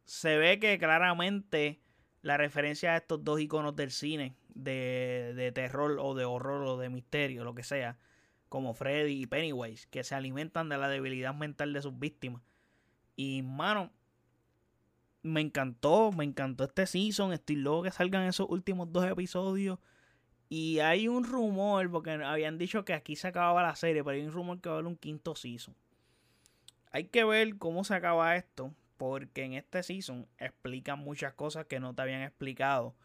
se 0.06 0.38
ve 0.38 0.60
que 0.60 0.78
claramente 0.78 1.81
la 2.22 2.38
referencia 2.38 2.94
a 2.94 2.98
estos 2.98 3.24
dos 3.24 3.40
iconos 3.40 3.76
del 3.76 3.92
cine, 3.92 4.36
de, 4.54 5.34
de 5.36 5.52
terror 5.52 5.98
o 6.00 6.14
de 6.14 6.26
horror 6.26 6.64
o 6.64 6.78
de 6.78 6.90
misterio, 6.90 7.44
lo 7.44 7.56
que 7.56 7.64
sea, 7.64 7.98
como 8.50 8.74
Freddy 8.74 9.22
y 9.22 9.26
Pennywise, 9.28 9.88
que 9.90 10.04
se 10.04 10.14
alimentan 10.14 10.70
de 10.70 10.78
la 10.78 10.90
debilidad 10.90 11.34
mental 11.34 11.74
de 11.74 11.82
sus 11.82 11.98
víctimas. 11.98 12.42
Y, 13.16 13.42
mano, 13.44 13.92
me 15.24 15.42
encantó, 15.42 16.12
me 16.12 16.24
encantó 16.24 16.64
este 16.64 16.86
season. 16.86 17.34
Estoy 17.34 17.58
loco 17.58 17.84
que 17.84 17.92
salgan 17.92 18.24
esos 18.24 18.50
últimos 18.50 18.92
dos 18.92 19.06
episodios. 19.06 19.80
Y 20.50 20.80
hay 20.80 21.08
un 21.08 21.24
rumor, 21.24 21.90
porque 21.90 22.12
habían 22.12 22.58
dicho 22.58 22.84
que 22.84 22.94
aquí 22.94 23.16
se 23.16 23.30
acababa 23.30 23.64
la 23.64 23.76
serie, 23.76 24.04
pero 24.04 24.18
hay 24.18 24.26
un 24.26 24.34
rumor 24.34 24.60
que 24.60 24.68
va 24.68 24.76
a 24.76 24.78
haber 24.80 24.88
un 24.88 24.98
quinto 24.98 25.36
season. 25.36 25.76
Hay 26.92 27.06
que 27.06 27.24
ver 27.24 27.58
cómo 27.58 27.86
se 27.86 27.94
acaba 27.94 28.36
esto, 28.36 28.74
porque 29.02 29.46
en 29.46 29.54
este 29.54 29.82
season 29.82 30.28
explican 30.38 31.00
muchas 31.00 31.34
cosas 31.34 31.66
que 31.66 31.80
no 31.80 31.96
te 31.96 32.04
habían 32.04 32.22
explicado. 32.22 32.96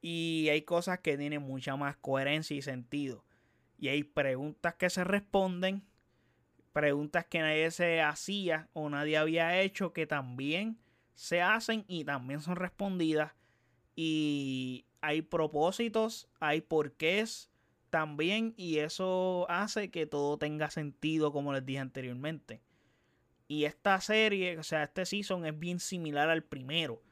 Y 0.00 0.46
hay 0.52 0.62
cosas 0.62 1.00
que 1.00 1.18
tienen 1.18 1.42
mucha 1.42 1.74
más 1.74 1.96
coherencia 1.96 2.56
y 2.56 2.62
sentido. 2.62 3.24
Y 3.76 3.88
hay 3.88 4.04
preguntas 4.04 4.76
que 4.76 4.88
se 4.88 5.02
responden, 5.02 5.82
preguntas 6.72 7.24
que 7.24 7.40
nadie 7.40 7.72
se 7.72 8.00
hacía 8.02 8.68
o 8.72 8.88
nadie 8.88 9.16
había 9.16 9.60
hecho 9.60 9.92
que 9.92 10.06
también 10.06 10.78
se 11.16 11.42
hacen 11.42 11.84
y 11.88 12.04
también 12.04 12.40
son 12.40 12.54
respondidas. 12.54 13.32
Y 13.96 14.86
hay 15.00 15.22
propósitos, 15.22 16.28
hay 16.38 16.60
porqués 16.60 17.50
también 17.90 18.54
y 18.56 18.78
eso 18.78 19.44
hace 19.48 19.90
que 19.90 20.06
todo 20.06 20.38
tenga 20.38 20.70
sentido 20.70 21.32
como 21.32 21.52
les 21.52 21.66
dije 21.66 21.80
anteriormente. 21.80 22.62
Y 23.48 23.64
esta 23.64 24.00
serie, 24.00 24.58
o 24.58 24.62
sea, 24.62 24.82
este 24.82 25.06
season 25.06 25.46
es 25.46 25.58
bien 25.58 25.78
similar 25.78 26.30
al 26.30 26.42
primero. 26.42 27.02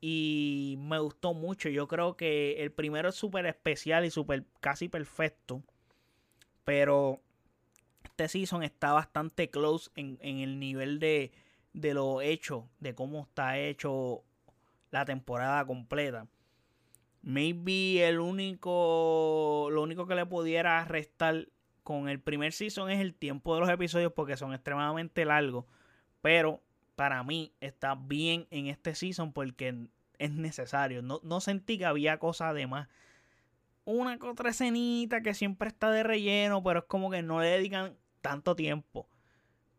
Y 0.00 0.76
me 0.78 0.98
gustó 0.98 1.34
mucho. 1.34 1.68
Yo 1.68 1.88
creo 1.88 2.16
que 2.16 2.62
el 2.62 2.72
primero 2.72 3.08
es 3.08 3.14
súper 3.14 3.46
especial 3.46 4.04
y 4.04 4.10
súper 4.10 4.44
casi 4.60 4.88
perfecto. 4.88 5.62
Pero 6.64 7.20
este 8.04 8.28
season 8.28 8.62
está 8.62 8.92
bastante 8.92 9.50
close 9.50 9.90
en, 9.94 10.18
en 10.20 10.38
el 10.38 10.58
nivel 10.58 10.98
de, 10.98 11.32
de 11.72 11.94
lo 11.94 12.20
hecho, 12.22 12.68
de 12.80 12.94
cómo 12.94 13.22
está 13.22 13.58
hecho 13.58 14.22
la 14.90 15.04
temporada 15.04 15.64
completa. 15.66 16.26
Maybe 17.22 18.06
el 18.06 18.20
único, 18.20 19.68
lo 19.70 19.82
único 19.82 20.06
que 20.06 20.14
le 20.14 20.26
pudiera 20.26 20.84
restar 20.84 21.48
con 21.86 22.08
el 22.08 22.18
primer 22.18 22.52
season 22.52 22.90
es 22.90 23.00
el 23.00 23.14
tiempo 23.14 23.54
de 23.54 23.60
los 23.60 23.70
episodios 23.70 24.12
porque 24.12 24.36
son 24.36 24.52
extremadamente 24.52 25.24
largos. 25.24 25.66
Pero 26.20 26.60
para 26.96 27.22
mí 27.22 27.52
está 27.60 27.94
bien 27.94 28.48
en 28.50 28.66
este 28.66 28.96
season 28.96 29.32
porque 29.32 29.86
es 30.18 30.30
necesario. 30.32 31.00
No, 31.00 31.20
no 31.22 31.40
sentí 31.40 31.78
que 31.78 31.84
había 31.84 32.18
cosas 32.18 32.56
de 32.56 32.66
más. 32.66 32.88
Una 33.84 34.18
otra 34.20 34.50
escenita 34.50 35.22
que 35.22 35.32
siempre 35.32 35.68
está 35.68 35.92
de 35.92 36.02
relleno, 36.02 36.60
pero 36.60 36.80
es 36.80 36.86
como 36.86 37.08
que 37.08 37.22
no 37.22 37.40
le 37.40 37.46
dedican 37.46 37.96
tanto 38.20 38.56
tiempo. 38.56 39.08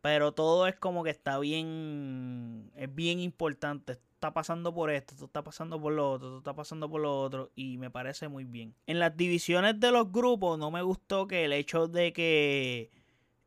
Pero 0.00 0.32
todo 0.32 0.66
es 0.66 0.76
como 0.76 1.04
que 1.04 1.10
está 1.10 1.38
bien. 1.38 2.70
Es 2.74 2.94
bien 2.94 3.20
importante. 3.20 3.98
Está 4.18 4.32
pasando 4.32 4.74
por 4.74 4.90
esto, 4.90 5.14
esto 5.14 5.26
está 5.26 5.44
pasando 5.44 5.80
por 5.80 5.92
lo 5.92 6.10
otro, 6.10 6.26
esto 6.26 6.38
está 6.38 6.52
pasando 6.52 6.90
por 6.90 7.00
lo 7.00 7.20
otro. 7.20 7.52
Y 7.54 7.78
me 7.78 7.88
parece 7.88 8.26
muy 8.26 8.42
bien. 8.42 8.74
En 8.88 8.98
las 8.98 9.16
divisiones 9.16 9.78
de 9.78 9.92
los 9.92 10.10
grupos, 10.10 10.58
no 10.58 10.72
me 10.72 10.82
gustó 10.82 11.28
que 11.28 11.44
el 11.44 11.52
hecho 11.52 11.86
de 11.86 12.12
que 12.12 12.90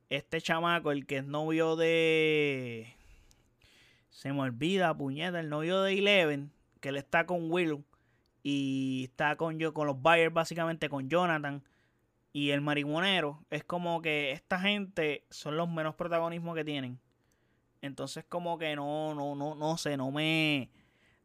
este 0.09 0.39
chamaco, 0.39 0.93
el 0.93 1.05
que 1.05 1.17
es 1.17 1.25
novio 1.25 1.75
de. 1.75 2.95
Se 4.11 4.31
me 4.31 4.39
olvida, 4.39 4.95
puñeta, 4.95 5.41
el 5.41 5.49
novio 5.49 5.81
de 5.81 5.99
Eleven, 5.99 6.53
que 6.79 6.87
él 6.87 6.95
está 6.95 7.25
con 7.25 7.51
Will 7.51 7.83
y 8.41 9.09
está 9.09 9.35
con 9.35 9.59
yo, 9.59 9.73
con 9.73 9.87
los 9.87 10.01
Byers, 10.01 10.33
básicamente 10.33 10.87
con 10.87 11.09
Jonathan 11.09 11.65
y 12.31 12.51
el 12.51 12.61
marihuanero, 12.61 13.43
es 13.49 13.65
como 13.65 14.01
que 14.01 14.31
esta 14.31 14.57
gente 14.57 15.25
son 15.31 15.57
los 15.57 15.67
menos 15.67 15.95
protagonismos 15.95 16.55
que 16.55 16.63
tienen. 16.63 17.00
Entonces 17.81 18.23
como 18.27 18.57
que 18.57 18.75
no, 18.75 19.15
no, 19.15 19.35
no, 19.35 19.55
no 19.55 19.77
sé, 19.77 19.97
no 19.97 20.11
me, 20.11 20.69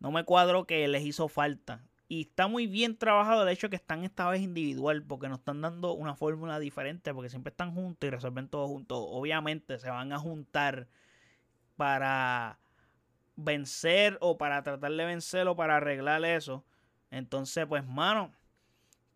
no 0.00 0.10
me 0.10 0.24
cuadro 0.24 0.66
que 0.66 0.88
les 0.88 1.04
hizo 1.04 1.28
falta. 1.28 1.84
Y 2.08 2.22
está 2.22 2.46
muy 2.46 2.66
bien 2.66 2.96
trabajado 2.96 3.42
el 3.42 3.48
hecho 3.48 3.68
que 3.68 3.76
están 3.76 4.04
esta 4.04 4.28
vez 4.28 4.40
individual, 4.40 5.02
porque 5.02 5.28
nos 5.28 5.40
están 5.40 5.60
dando 5.60 5.92
una 5.92 6.14
fórmula 6.14 6.60
diferente, 6.60 7.12
porque 7.12 7.30
siempre 7.30 7.50
están 7.50 7.74
juntos 7.74 8.06
y 8.06 8.10
resuelven 8.10 8.48
todo 8.48 8.68
juntos. 8.68 8.98
Obviamente 9.00 9.78
se 9.78 9.90
van 9.90 10.12
a 10.12 10.18
juntar 10.18 10.86
para 11.76 12.58
vencer 13.34 14.18
o 14.20 14.38
para 14.38 14.62
tratar 14.62 14.92
de 14.92 15.04
vencer 15.04 15.48
o 15.48 15.56
para 15.56 15.76
arreglar 15.76 16.24
eso. 16.24 16.64
Entonces, 17.10 17.66
pues, 17.66 17.84
mano, 17.84 18.32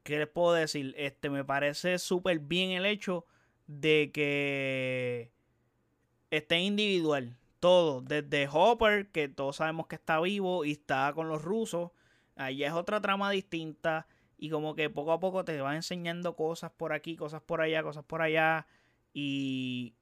¿qué 0.02 0.18
les 0.18 0.28
puedo 0.28 0.52
decir? 0.52 0.94
Este, 0.98 1.30
me 1.30 1.44
parece 1.44 1.98
súper 1.98 2.40
bien 2.40 2.72
el 2.72 2.86
hecho 2.86 3.24
de 3.66 4.10
que 4.12 5.30
esté 6.30 6.60
individual. 6.60 7.36
Todo, 7.58 8.00
desde 8.00 8.48
Hopper, 8.50 9.10
que 9.10 9.28
todos 9.28 9.56
sabemos 9.56 9.86
que 9.86 9.96
está 9.96 10.18
vivo 10.20 10.64
y 10.64 10.72
está 10.72 11.12
con 11.14 11.28
los 11.28 11.42
rusos. 11.42 11.90
Allá 12.36 12.68
es 12.68 12.72
otra 12.72 13.00
trama 13.00 13.30
distinta. 13.30 14.06
Y 14.38 14.48
como 14.48 14.74
que 14.74 14.88
poco 14.88 15.12
a 15.12 15.20
poco 15.20 15.44
te 15.44 15.60
va 15.60 15.76
enseñando 15.76 16.34
cosas 16.34 16.70
por 16.74 16.94
aquí, 16.94 17.16
cosas 17.16 17.42
por 17.42 17.60
allá, 17.60 17.82
cosas 17.82 18.04
por 18.04 18.22
allá. 18.22 18.66
Y 19.12 19.94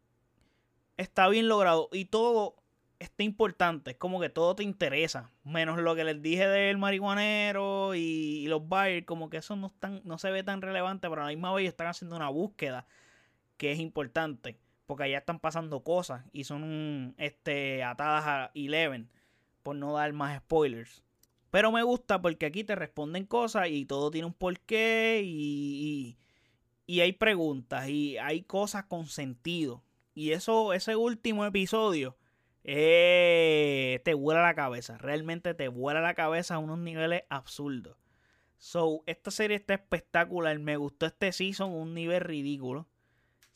está 0.97 1.29
bien 1.29 1.49
logrado. 1.49 1.89
Y 1.93 2.05
todo 2.05 2.55
está 3.01 3.25
importante. 3.25 3.93
Es 3.93 3.97
como 3.97 4.21
que 4.21 4.29
todo 4.29 4.55
te 4.55 4.63
interesa. 4.63 5.33
Menos 5.43 5.79
lo 5.81 5.97
que 5.97 6.05
les 6.05 6.23
dije 6.23 6.47
del 6.47 6.79
marihuanero 6.79 7.97
y, 7.97 8.47
los 8.47 8.67
buyers. 8.69 9.05
Como 9.07 9.31
que 9.31 9.39
eso 9.39 9.57
no, 9.57 9.69
están, 9.69 10.03
no 10.05 10.19
se 10.19 10.31
ve 10.31 10.45
tan 10.45 10.63
relevante. 10.63 11.09
Pero 11.09 11.23
a 11.23 11.25
la 11.25 11.31
misma 11.31 11.53
vez 11.53 11.67
están 11.67 11.89
haciendo 11.89 12.15
una 12.15 12.29
búsqueda 12.29 12.87
que 13.57 13.73
es 13.73 13.81
importante. 13.81 14.61
Porque 14.89 15.05
allá 15.05 15.19
están 15.19 15.39
pasando 15.39 15.85
cosas. 15.85 16.25
Y 16.33 16.45
son 16.45 17.15
este, 17.19 17.85
atadas 17.85 18.25
a 18.27 18.51
Eleven. 18.55 19.11
Por 19.63 19.77
no 19.77 19.93
dar 19.93 20.11
más 20.15 20.39
spoilers. 20.39 21.05
Pero 21.51 21.71
me 21.71 21.83
gusta 21.83 22.23
porque 22.23 22.47
aquí 22.47 22.65
te 22.65 22.75
responden 22.75 23.27
cosas 23.27 23.69
y 23.69 23.85
todo 23.85 24.11
tiene 24.11 24.27
un 24.29 24.33
porqué. 24.33 25.21
Y, 25.23 26.17
y, 26.87 27.01
hay 27.01 27.13
preguntas. 27.13 27.87
Y 27.91 28.17
hay 28.17 28.43
cosas 28.45 28.87
con 28.87 29.07
sentido. 29.09 29.85
Y 30.15 30.33
eso, 30.33 30.73
ese 30.73 30.97
último 30.97 31.45
episodio 31.45 32.17
eh, 32.65 34.01
te 34.07 34.15
vuela 34.15 34.41
la 34.41 34.55
cabeza. 34.55 34.97
Realmente 34.97 35.53
te 35.53 35.69
vuela 35.69 36.01
la 36.01 36.15
cabeza 36.15 36.55
a 36.55 36.59
unos 36.61 36.79
niveles 36.79 37.25
absurdos. 37.29 37.99
So, 38.57 39.03
esta 39.05 39.31
serie 39.31 39.59
está 39.59 39.75
espectacular. 39.75 40.59
Me 40.59 40.79
gustó 40.79 41.05
este 41.05 41.31
season 41.33 41.73
un 41.75 41.93
nivel 41.93 42.23
ridículo. 42.23 42.89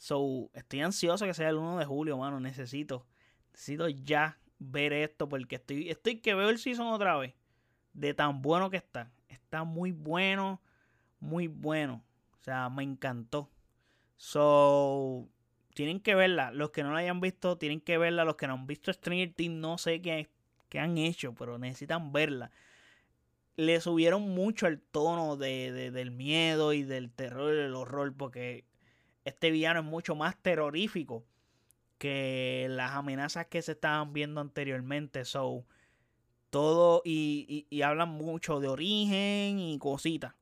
So, 0.03 0.51
estoy 0.53 0.81
ansioso 0.81 1.27
que 1.27 1.33
sea 1.33 1.49
el 1.51 1.59
1 1.59 1.79
de 1.79 1.85
julio, 1.85 2.19
mano. 2.19 2.41
Necesito, 2.41 3.07
necesito 3.53 3.88
ya 3.88 4.37
ver 4.59 4.93
esto 4.93 5.29
porque 5.29 5.55
estoy, 5.55 5.91
estoy 5.91 6.17
que 6.17 6.35
veo 6.35 6.51
el 6.51 6.59
season 6.59 6.88
otra 6.88 7.17
vez. 7.19 7.35
De 7.93 8.12
tan 8.12 8.43
bueno 8.43 8.69
que 8.69 8.79
está. 8.79 9.12
Está 9.29 9.62
muy 9.62 9.93
bueno, 9.93 10.61
muy 11.21 11.47
bueno. 11.47 12.03
O 12.41 12.43
sea, 12.43 12.69
me 12.69 12.83
encantó. 12.83 13.49
So, 14.17 15.29
tienen 15.73 16.01
que 16.01 16.17
verla. 16.17 16.51
Los 16.51 16.71
que 16.71 16.83
no 16.83 16.93
la 16.93 16.99
hayan 16.99 17.21
visto, 17.21 17.57
tienen 17.57 17.81
que 17.81 17.97
verla. 17.97 18.25
Los 18.25 18.35
que 18.35 18.49
no 18.49 18.55
han 18.55 18.67
visto 18.67 18.93
Stranger 18.93 19.33
Things, 19.33 19.55
no 19.55 19.79
sé 19.79 20.03
qué, 20.03 20.29
qué 20.69 20.81
han 20.81 20.99
hecho, 20.99 21.33
pero 21.33 21.59
necesitan 21.59 22.11
verla. 22.11 22.51
Le 23.55 23.81
subieron 23.81 24.31
mucho 24.31 24.67
el 24.67 24.81
tono 24.81 25.37
de, 25.37 25.93
del 25.93 26.11
miedo 26.11 26.73
y 26.73 26.83
del 26.83 27.12
terror 27.12 27.55
y 27.55 27.59
del 27.59 27.77
horror, 27.77 28.12
porque 28.17 28.65
este 29.25 29.51
villano 29.51 29.81
es 29.81 29.87
mucho 29.87 30.15
más 30.15 30.37
terrorífico 30.37 31.25
que 31.99 32.67
las 32.71 32.93
amenazas 32.93 33.47
que 33.47 33.63
se 33.63 33.73
estaban 33.73 34.13
viendo 34.13 34.41
anteriormente. 34.41 35.25
So, 35.25 35.65
todo 36.51 37.03
y, 37.05 37.67
y, 37.71 37.83
hablan 37.83 38.09
mucho 38.09 38.61
de 38.61 38.69
origen 38.69 39.59
y 39.59 39.79
cositas. 39.79 40.35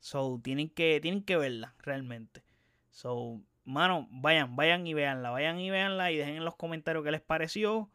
So, 0.00 0.40
tienen 0.42 0.68
que, 0.68 1.00
tienen 1.00 1.22
que 1.22 1.36
verla 1.36 1.74
realmente. 1.78 2.42
So, 2.90 3.40
mano, 3.64 4.08
vayan, 4.10 4.56
vayan 4.56 4.86
y 4.86 4.94
véanla, 4.94 5.30
vayan 5.30 5.60
y 5.60 5.70
véanla 5.70 6.10
y 6.10 6.16
dejen 6.16 6.36
en 6.36 6.44
los 6.44 6.56
comentarios 6.56 7.04
qué 7.04 7.10
les 7.12 7.20
pareció 7.20 7.90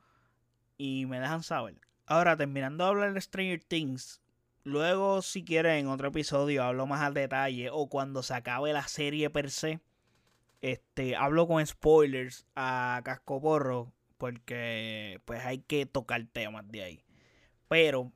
y 0.77 1.05
me 1.07 1.19
dejan 1.19 1.43
saber. 1.43 1.81
Ahora, 2.05 2.37
terminando 2.37 2.83
de 2.83 2.89
hablar 2.89 3.13
de 3.13 3.21
Stranger 3.21 3.63
Things, 3.63 4.21
luego 4.63 5.21
si 5.21 5.43
quieren 5.43 5.75
en 5.77 5.87
otro 5.87 6.07
episodio 6.07 6.63
hablo 6.63 6.87
más 6.87 7.01
al 7.01 7.13
detalle 7.13 7.69
o 7.69 7.89
cuando 7.89 8.23
se 8.23 8.33
acabe 8.33 8.71
la 8.71 8.87
serie 8.87 9.29
per 9.29 9.51
se, 9.51 9.81
este, 10.63 11.17
hablo 11.17 11.45
con 11.45 11.65
spoilers 11.65 12.47
a 12.55 13.01
cascoporro 13.03 13.93
porque 14.17 15.19
pues 15.25 15.43
hay 15.43 15.59
que 15.59 15.85
tocar 15.85 16.25
temas 16.31 16.65
de 16.71 16.83
ahí. 16.83 17.05
Pero 17.67 18.13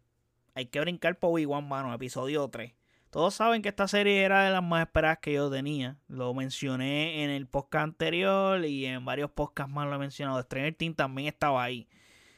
hay 0.56 0.68
que 0.68 0.80
brincar 0.80 1.20
por 1.20 1.38
One, 1.38 1.68
mano, 1.68 1.94
episodio 1.94 2.48
3. 2.48 2.74
Todos 3.10 3.34
saben 3.34 3.62
que 3.62 3.68
esta 3.68 3.90
serie 3.90 4.22
era 4.22 4.46
de 4.46 4.52
las 4.52 4.64
más 4.64 4.86
esperadas 4.86 5.20
que 5.22 5.34
yo 5.34 5.52
tenía. 5.52 6.00
Lo 6.08 6.34
mencioné 6.34 7.26
en 7.26 7.32
el 7.32 7.48
podcast 7.48 7.84
anterior 7.84 8.64
y 8.64 8.86
en 8.86 9.04
varios 9.04 9.30
podcasts 9.32 9.74
más 9.74 9.90
lo 9.90 9.96
he 9.96 10.00
mencionado. 10.00 10.42
Stranger 10.42 10.74
Things 10.74 10.96
también 10.96 11.28
estaba 11.28 11.62
ahí. 11.62 11.90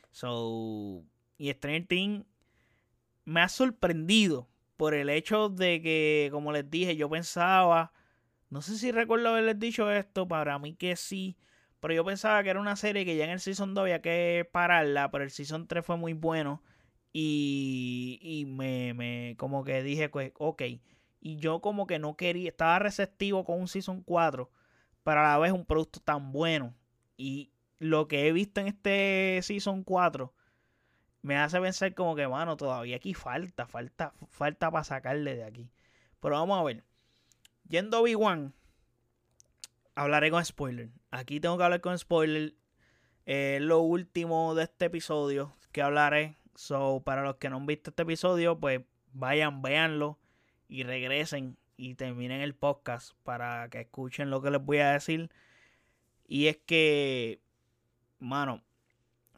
So, 0.09 1.03
y 1.37 1.51
Stranger 1.51 1.85
Things 1.85 2.25
me 3.25 3.41
ha 3.41 3.49
sorprendido 3.49 4.49
por 4.75 4.95
el 4.95 5.11
hecho 5.11 5.49
de 5.49 5.83
que, 5.83 6.29
como 6.31 6.51
les 6.51 6.67
dije, 6.67 6.95
yo 6.95 7.09
pensaba, 7.09 7.91
no 8.49 8.61
sé 8.61 8.77
si 8.77 8.91
recuerdo 8.91 9.29
haberles 9.29 9.59
dicho 9.59 9.91
esto, 9.91 10.27
para 10.27 10.59
mí 10.59 10.75
que 10.75 10.95
sí, 10.95 11.37
pero 11.79 11.93
yo 11.93 12.03
pensaba 12.05 12.43
que 12.43 12.49
era 12.49 12.59
una 12.59 12.75
serie 12.75 13.05
que 13.05 13.15
ya 13.15 13.25
en 13.25 13.31
el 13.31 13.39
Season 13.39 13.73
2 13.73 13.81
había 13.83 14.01
que 14.01 14.47
pararla, 14.51 15.11
pero 15.11 15.23
el 15.23 15.31
Season 15.31 15.67
3 15.67 15.85
fue 15.85 15.97
muy 15.97 16.13
bueno 16.13 16.63
y, 17.13 18.19
y 18.21 18.45
me, 18.45 18.93
me, 18.93 19.35
como 19.37 19.63
que 19.63 19.83
dije, 19.83 20.09
pues, 20.09 20.31
ok, 20.37 20.63
y 21.21 21.37
yo 21.37 21.61
como 21.61 21.87
que 21.87 21.99
no 21.99 22.15
quería, 22.15 22.49
estaba 22.49 22.79
receptivo 22.79 23.43
con 23.45 23.59
un 23.59 23.67
Season 23.67 24.01
4, 24.03 24.51
pero 25.03 25.21
a 25.21 25.23
la 25.23 25.37
vez 25.37 25.51
un 25.51 25.65
producto 25.65 25.99
tan 25.99 26.31
bueno 26.31 26.75
y 27.17 27.51
lo 27.79 28.07
que 28.07 28.27
he 28.27 28.31
visto 28.33 28.61
en 28.61 28.67
este 28.67 29.39
Season 29.43 29.83
4 29.83 30.33
me 31.21 31.37
hace 31.37 31.59
pensar 31.59 31.93
como 31.93 32.15
que, 32.15 32.27
mano, 32.27 32.57
todavía 32.57 32.95
aquí 32.97 33.13
falta, 33.13 33.67
falta, 33.67 34.13
falta 34.29 34.71
para 34.71 34.83
sacarle 34.83 35.35
de 35.35 35.43
aquí. 35.43 35.71
Pero 36.19 36.35
vamos 36.35 36.59
a 36.59 36.63
ver. 36.63 36.83
Yendo 37.69 37.97
a 37.97 37.99
Obi-Wan, 38.01 38.55
hablaré 39.93 40.31
con 40.31 40.43
spoiler. 40.43 40.89
Aquí 41.11 41.39
tengo 41.39 41.55
que 41.55 41.63
hablar 41.63 41.81
con 41.81 41.99
spoiler. 41.99 42.55
Es 43.27 43.61
lo 43.61 43.79
último 43.81 44.55
de 44.55 44.63
este 44.63 44.85
episodio 44.85 45.55
que 45.71 45.83
hablaré. 45.83 46.39
So, 46.55 47.03
para 47.05 47.21
los 47.21 47.35
que 47.35 47.47
no 47.47 47.57
han 47.57 47.67
visto 47.67 47.91
este 47.91 48.01
episodio, 48.01 48.59
pues 48.59 48.81
vayan, 49.13 49.61
véanlo 49.61 50.17
y 50.67 50.81
regresen 50.81 51.59
y 51.77 51.93
terminen 51.93 52.41
el 52.41 52.55
podcast 52.55 53.11
para 53.21 53.69
que 53.69 53.81
escuchen 53.81 54.31
lo 54.31 54.41
que 54.41 54.49
les 54.49 54.65
voy 54.65 54.79
a 54.79 54.93
decir. 54.93 55.29
Y 56.27 56.47
es 56.47 56.57
que, 56.57 57.39
mano, 58.17 58.63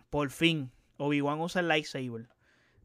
por 0.10 0.30
fin 0.30 0.72
Obi-Wan 0.96 1.41
usa 1.41 1.60
el 1.60 1.67
lightsaber. 1.67 2.30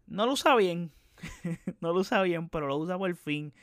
No 0.08 0.26
lo 0.26 0.32
usa 0.32 0.56
bien. 0.56 0.90
no 1.80 1.92
lo 1.92 2.00
usa 2.00 2.20
bien, 2.22 2.48
pero 2.48 2.66
lo 2.66 2.76
usa 2.78 2.98
por 2.98 3.14
fin. 3.14 3.54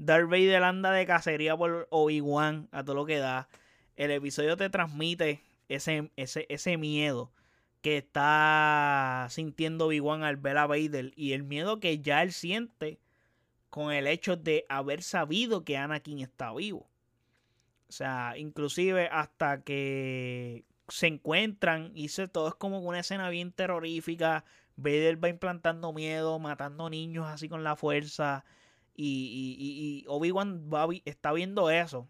Darth 0.00 0.30
Vader 0.30 0.62
anda 0.62 0.92
de 0.92 1.04
cacería 1.04 1.54
por 1.58 1.86
Obi-Wan 1.90 2.68
a 2.72 2.82
todo 2.82 2.94
lo 2.94 3.04
que 3.04 3.18
da. 3.18 3.48
El 3.96 4.10
episodio 4.10 4.56
te 4.56 4.70
transmite 4.70 5.42
ese, 5.68 6.10
ese, 6.16 6.46
ese 6.48 6.78
miedo 6.78 7.30
que 7.82 7.98
está 7.98 9.26
sintiendo 9.28 9.88
Obi-Wan 9.88 10.22
al 10.24 10.38
ver 10.38 10.56
a 10.56 10.66
Vader 10.66 11.12
y 11.16 11.32
el 11.34 11.42
miedo 11.42 11.80
que 11.80 11.98
ya 11.98 12.22
él 12.22 12.32
siente 12.32 12.98
con 13.68 13.92
el 13.92 14.06
hecho 14.06 14.36
de 14.36 14.64
haber 14.70 15.02
sabido 15.02 15.64
que 15.64 15.76
Anakin 15.76 16.20
está 16.20 16.54
vivo. 16.54 16.88
O 17.90 17.92
sea, 17.92 18.38
inclusive 18.38 19.10
hasta 19.12 19.62
que 19.62 20.64
se 20.88 21.08
encuentran 21.08 21.92
y 21.94 22.08
se, 22.08 22.26
todo 22.26 22.48
es 22.48 22.54
como 22.54 22.78
una 22.80 23.00
escena 23.00 23.28
bien 23.28 23.52
terrorífica. 23.52 24.46
Vader 24.76 25.22
va 25.22 25.28
implantando 25.28 25.92
miedo, 25.92 26.38
matando 26.38 26.88
niños 26.88 27.26
así 27.26 27.50
con 27.50 27.64
la 27.64 27.76
fuerza. 27.76 28.46
Y, 28.94 29.56
y, 29.58 30.02
y 30.02 30.04
Obi-Wan 30.08 30.68
está 31.04 31.32
viendo 31.32 31.70
eso. 31.70 32.08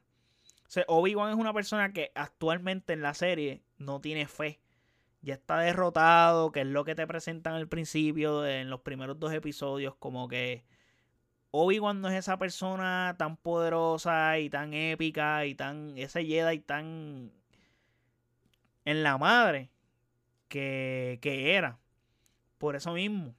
O 0.86 1.00
Obi-Wan 1.00 1.30
es 1.30 1.36
una 1.36 1.52
persona 1.52 1.92
que 1.92 2.12
actualmente 2.14 2.92
en 2.92 3.02
la 3.02 3.14
serie 3.14 3.62
no 3.78 4.00
tiene 4.00 4.26
fe. 4.26 4.60
Ya 5.22 5.34
está 5.34 5.58
derrotado, 5.58 6.52
que 6.52 6.60
es 6.60 6.66
lo 6.66 6.84
que 6.84 6.94
te 6.94 7.06
presentan 7.06 7.54
al 7.54 7.68
principio, 7.68 8.46
en 8.46 8.70
los 8.70 8.80
primeros 8.80 9.18
dos 9.18 9.32
episodios, 9.32 9.94
como 9.96 10.28
que 10.28 10.64
Obi-Wan 11.50 12.00
no 12.00 12.08
es 12.08 12.14
esa 12.14 12.38
persona 12.38 13.16
tan 13.18 13.36
poderosa 13.36 14.38
y 14.38 14.48
tan 14.50 14.72
épica 14.72 15.44
y 15.46 15.54
tan. 15.54 15.98
ese 15.98 16.24
Jedi 16.24 16.60
tan 16.60 17.32
en 18.84 19.02
la 19.02 19.18
madre 19.18 19.70
que, 20.48 21.18
que 21.20 21.54
era. 21.54 21.78
Por 22.58 22.76
eso 22.76 22.92
mismo. 22.92 23.34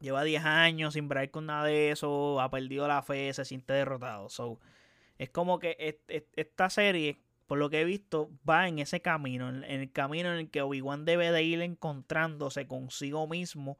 Lleva 0.00 0.24
10 0.24 0.44
años 0.44 0.94
sin 0.94 1.08
bregar 1.08 1.30
con 1.30 1.46
nada 1.46 1.64
de 1.64 1.90
eso. 1.90 2.40
Ha 2.40 2.50
perdido 2.50 2.86
la 2.88 3.02
fe. 3.02 3.32
Se 3.32 3.44
siente 3.44 3.72
derrotado. 3.72 4.28
So, 4.28 4.60
es 5.18 5.30
como 5.30 5.58
que 5.58 5.98
esta 6.36 6.70
serie, 6.70 7.20
por 7.46 7.58
lo 7.58 7.70
que 7.70 7.80
he 7.80 7.84
visto, 7.84 8.30
va 8.48 8.68
en 8.68 8.78
ese 8.78 9.00
camino. 9.00 9.48
En, 9.48 9.64
el 9.64 9.92
camino 9.92 10.32
en 10.32 10.38
el 10.38 10.50
que 10.50 10.62
Obi-Wan 10.62 11.04
debe 11.04 11.30
de 11.30 11.42
ir 11.42 11.60
encontrándose 11.60 12.66
consigo 12.66 13.26
mismo. 13.26 13.78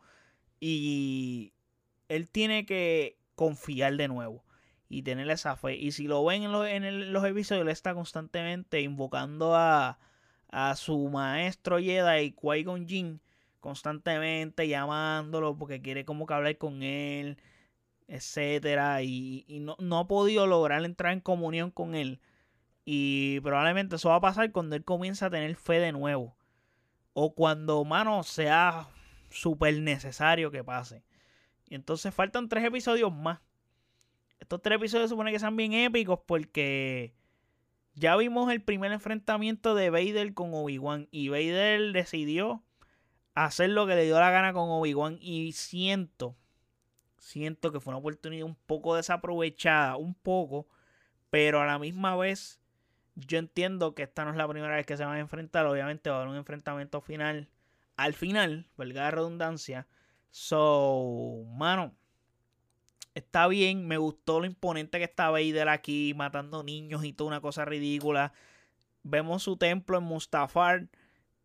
Y 0.61 1.53
él 2.09 2.29
tiene 2.31 2.67
que 2.67 3.19
confiar 3.35 3.97
de 3.97 4.09
nuevo. 4.09 4.45
Y 4.89 5.03
tener 5.03 5.29
esa 5.31 5.57
fe. 5.57 5.77
Y 5.77 5.93
si 5.93 6.07
lo 6.07 6.25
ven 6.25 6.45
en, 6.45 7.13
los 7.13 7.25
episodios, 7.25 7.63
él 7.63 7.71
está 7.71 7.95
constantemente 7.95 8.81
invocando 8.81 9.55
a 9.55 9.99
a 10.55 10.77
su 10.77 11.09
maestro 11.09 11.79
Jedi, 11.79 12.33
Qui-Gon 12.33 12.87
Jinn, 12.87 13.21
constantemente 13.65 14.69
llamándolo 14.69 15.57
porque 15.57 15.81
quiere 15.81 16.05
como 16.05 16.27
que 16.27 16.35
hablar 16.35 16.59
con 16.59 16.83
él, 16.83 17.39
etcétera, 18.09 19.03
y, 19.03 19.47
no, 19.63 19.75
no, 19.81 20.01
ha 20.01 20.07
podido 20.07 20.47
lograr 20.47 20.85
entrar 20.85 21.15
en 21.15 21.21
comunión 21.21 21.71
con 21.71 21.95
él. 21.95 22.21
Y 22.85 23.41
probablemente 23.41 23.97
eso 23.97 24.11
va 24.11 24.17
a 24.17 24.21
pasar 24.21 24.53
cuando 24.53 24.77
él 24.77 24.85
comienza 24.85 25.27
a 25.27 25.31
tener 25.31 25.57
fe 25.57 25.81
de 25.81 25.93
nuevo. 25.93 26.37
O 27.15 27.35
cuando, 27.35 27.83
mano, 27.87 28.23
sea 28.23 28.87
súper 29.31 29.81
necesario 29.81 30.51
que 30.51 30.63
pase. 30.63 31.03
Y 31.67 31.75
entonces 31.75 32.15
faltan 32.15 32.51
tres 32.51 32.65
episodios 32.65 33.15
más. 33.15 33.41
Estos 34.41 34.61
tres 34.61 34.77
episodios 34.77 35.09
supone 35.09 35.33
que 35.33 35.39
sean 35.39 35.57
bien 35.57 35.73
épicos 35.73 36.21
porque 36.27 37.15
ya 37.95 38.15
vimos 38.17 38.53
el 38.53 38.61
primer 38.61 38.93
enfrentamiento 38.93 39.75
de 39.75 39.89
Vader 39.89 40.35
con 40.35 40.53
Obi-Wan 40.53 41.09
y 41.11 41.31
Vader 41.31 41.93
decidió 41.93 42.63
hacer 43.35 43.71
lo 43.71 43.87
que 43.87 43.95
le 43.95 44.05
dio 44.05 44.19
la 44.19 44.31
gana 44.31 44.53
con 44.53 44.69
Obi-Wan 44.71 45.19
y 45.21 45.53
siento, 45.53 46.37
siento 47.19 47.73
que 47.73 47.81
fue 47.81 47.93
una 47.93 47.99
oportunidad 47.99 48.47
un 48.47 48.55
poco 48.55 48.97
desaprovechada, 48.97 49.97
un 49.97 50.15
poco, 50.15 50.69
pero 51.31 51.61
a 51.61 51.67
la 51.67 51.79
misma 51.79 52.17
vez 52.17 52.61
yo 53.17 53.39
entiendo 53.39 53.95
que 53.95 54.05
esta 54.05 54.25
no 54.25 54.31
es 54.31 54.37
la 54.37 54.49
primera 54.49 54.75
vez 54.75 54.87
que 54.87 54.97
se 54.97 55.05
van 55.05 55.17
a 55.17 55.21
enfrentar, 55.21 55.67
obviamente 55.67 56.11
va 56.11 56.17
a 56.17 56.19
haber 56.21 56.31
un 56.31 56.37
enfrentamiento 56.37 57.01
final, 57.01 57.49
al 57.97 58.15
final, 58.15 58.69
valga 58.77 59.03
la 59.03 59.11
redundancia, 59.13 59.87
so, 60.31 61.45
mano, 61.57 61.95
está 63.15 63.47
bien, 63.47 63.87
me 63.87 63.97
gustó 63.97 64.41
lo 64.41 64.47
imponente 64.47 64.99
que 64.99 65.05
está 65.05 65.31
Vader 65.31 65.69
aquí, 65.69 66.13
matando 66.15 66.63
niños 66.63 67.05
y 67.05 67.13
toda 67.13 67.29
una 67.29 67.41
cosa 67.41 67.65
ridícula. 67.65 68.33
Vemos 69.03 69.43
su 69.45 69.57
templo 69.57 69.99
en 69.99 70.05
Mustafar. 70.05 70.89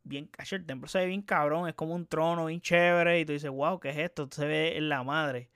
Bien, 0.09 0.27
el 0.51 0.65
templo 0.65 0.87
se 0.87 0.97
ve 0.97 1.05
bien 1.05 1.21
cabrón, 1.21 1.69
es 1.69 1.75
como 1.75 1.93
un 1.93 2.07
trono 2.07 2.47
bien 2.47 2.61
chévere. 2.61 3.19
Y 3.19 3.25
tú 3.25 3.33
dices, 3.33 3.51
wow, 3.51 3.79
¿qué 3.79 3.89
es 3.89 3.97
esto? 3.97 4.27
Se 4.31 4.47
ve 4.47 4.75
en 4.75 4.89
la 4.89 5.03
madre. 5.03 5.51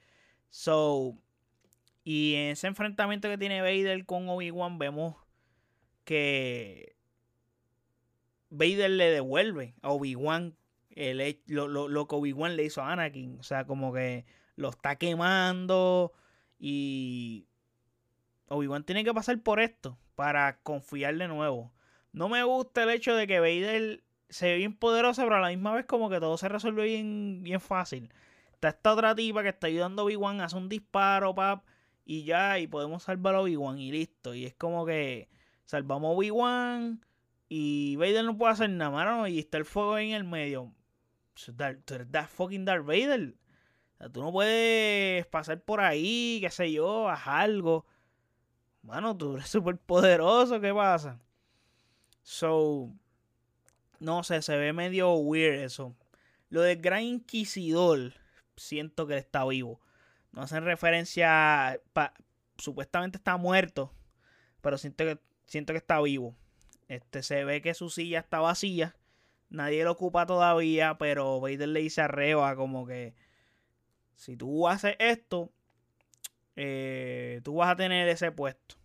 So, 0.52 1.18
y 2.04 2.36
en 2.36 2.52
ese 2.52 2.68
enfrentamiento 2.68 3.28
que 3.30 3.40
tiene 3.40 3.62
Vader 3.62 4.06
con 4.06 4.30
Obi-Wan, 4.30 4.78
vemos 4.78 5.16
que 6.06 6.96
Vader 8.52 8.92
le 8.92 9.06
devuelve 9.06 9.74
a 9.82 9.90
Obi-Wan 9.90 10.56
lo, 11.48 11.68
lo, 11.68 11.88
lo 11.88 12.08
que 12.08 12.16
Obi-Wan 12.16 12.56
le 12.56 12.66
hizo 12.66 12.84
a 12.84 12.92
Anakin. 12.92 13.40
O 13.40 13.44
sea, 13.44 13.66
como 13.66 13.92
que 13.92 14.26
lo 14.56 14.70
está 14.70 14.98
quemando 14.98 16.14
y 16.60 17.48
Obi-Wan 18.50 18.84
tiene 18.84 19.04
que 19.04 19.16
pasar 19.16 19.42
por 19.42 19.60
esto 19.60 19.98
para 20.14 20.60
confiar 20.62 21.18
de 21.18 21.28
nuevo. 21.28 21.74
No 22.12 22.30
me 22.30 22.44
gusta 22.44 22.84
el 22.84 22.92
hecho 22.92 23.16
de 23.16 23.26
que 23.26 23.40
Vader 23.40 24.03
se 24.30 24.48
ve 24.48 24.58
bien 24.58 24.76
poderoso, 24.76 25.24
pero 25.24 25.36
a 25.36 25.40
la 25.40 25.50
misma 25.50 25.74
vez 25.74 25.86
como 25.86 26.10
que 26.10 26.20
todo 26.20 26.38
se 26.38 26.50
resuelve 26.50 26.86
bien, 26.86 27.42
bien 27.44 27.62
fácil. 27.62 28.12
Está 28.54 28.70
esta 28.70 28.94
otra 28.94 29.16
tipa 29.16 29.44
que 29.44 29.50
está 29.50 29.68
ayudando 29.68 30.02
a 30.02 30.06
Obi-Wan, 30.06 30.42
hace 30.42 30.58
un 30.58 30.70
disparo, 30.70 31.36
pap, 31.36 31.66
y 32.06 32.24
ya, 32.24 32.60
y 32.60 32.68
podemos 32.68 33.04
salvar 33.04 33.36
a 33.36 33.42
Obi-Wan 33.42 33.80
y 33.80 33.92
listo. 33.92 34.34
Y 34.34 34.46
es 34.46 34.56
como 34.56 34.86
que 34.86 35.30
salvamos 35.66 36.10
a 36.10 36.18
Obi-Wan 36.18 37.06
y 37.50 37.96
Vader 37.98 38.26
no 38.26 38.38
puede 38.38 38.54
hacer 38.54 38.70
nada, 38.70 38.92
mano, 38.92 39.28
y 39.28 39.40
está 39.40 39.58
el 39.58 39.66
fuego 39.66 39.98
en 39.98 40.12
el 40.12 40.24
medio. 40.24 40.74
Tú 41.34 41.94
eres 41.96 42.12
that 42.12 42.28
fucking 42.28 42.66
Darth 42.66 42.86
Vader 42.86 43.36
tú 44.12 44.22
no 44.22 44.32
puedes 44.32 45.26
pasar 45.28 45.62
por 45.62 45.82
ahí, 45.82 46.40
qué 46.42 46.50
sé 46.50 46.72
yo, 46.72 47.10
haz 47.10 47.28
algo. 47.28 47.86
Mano, 48.82 49.16
tú 49.16 49.36
eres 49.36 49.50
súper 49.50 49.78
poderoso, 49.78 50.60
¿qué 50.60 50.74
pasa? 50.74 51.20
So, 52.22 52.92
no 54.04 54.24
sé, 54.24 54.42
se 54.42 54.58
ve 54.58 54.74
medio 54.74 55.14
weird 55.14 55.62
eso. 55.62 55.96
Lo 56.50 56.62
del 56.62 56.82
Gran 56.82 57.04
Inquisidor, 57.04 58.14
siento 58.58 59.08
que 59.08 59.18
está 59.18 59.46
vivo. 59.46 59.80
No 60.32 60.42
hacen 60.42 60.66
referencia, 60.66 61.80
supuestamente 62.58 63.18
está 63.18 63.38
muerto, 63.38 63.94
pero 64.62 64.78
siento 64.78 65.06
que, 65.06 65.20
siento 65.46 65.74
que 65.74 65.78
está 65.78 66.02
vivo. 66.02 66.36
Este, 66.90 67.24
se 67.24 67.46
ve 67.46 67.62
que 67.62 67.74
su 67.74 67.90
silla 67.90 68.20
está 68.20 68.40
vacía. 68.40 68.96
Nadie 69.50 69.84
lo 69.84 69.92
ocupa 69.92 70.26
todavía, 70.26 70.98
pero 70.98 71.40
Vader 71.40 71.70
le 71.70 71.80
dice 71.80 72.02
a 72.02 72.08
Reba 72.08 72.56
como 72.56 72.86
que 72.86 73.16
si 74.16 74.36
tú 74.36 74.68
haces 74.68 74.96
esto, 75.00 75.52
eh, 76.56 77.42
tú 77.44 77.56
vas 77.56 77.72
a 77.72 77.76
tener 77.76 78.10
ese 78.10 78.32
puesto. 78.32 78.76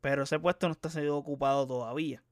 Pero 0.00 0.22
ese 0.22 0.38
puesto 0.38 0.66
no 0.66 0.72
está 0.72 0.88
siendo 0.88 1.16
ocupado 1.16 1.66
todavía. 1.66 2.22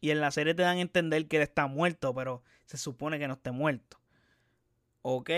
Y 0.00 0.10
en 0.10 0.20
la 0.20 0.30
serie 0.30 0.54
te 0.54 0.62
dan 0.62 0.78
a 0.78 0.80
entender 0.80 1.26
que 1.26 1.36
él 1.36 1.42
está 1.42 1.66
muerto, 1.66 2.14
pero 2.14 2.42
se 2.66 2.78
supone 2.78 3.18
que 3.18 3.28
no 3.28 3.34
esté 3.34 3.50
muerto. 3.50 3.98
Ok. 5.02 5.30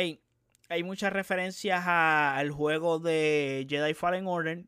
hay 0.68 0.82
muchas 0.82 1.12
referencias 1.12 1.84
al 1.86 2.50
juego 2.50 2.98
de 2.98 3.66
Jedi 3.68 3.94
Fallen 3.94 4.26
Order. 4.26 4.64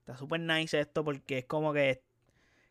Está 0.00 0.16
súper 0.16 0.40
nice 0.40 0.78
esto 0.78 1.04
porque 1.04 1.38
es 1.38 1.44
como 1.46 1.72
que 1.72 2.02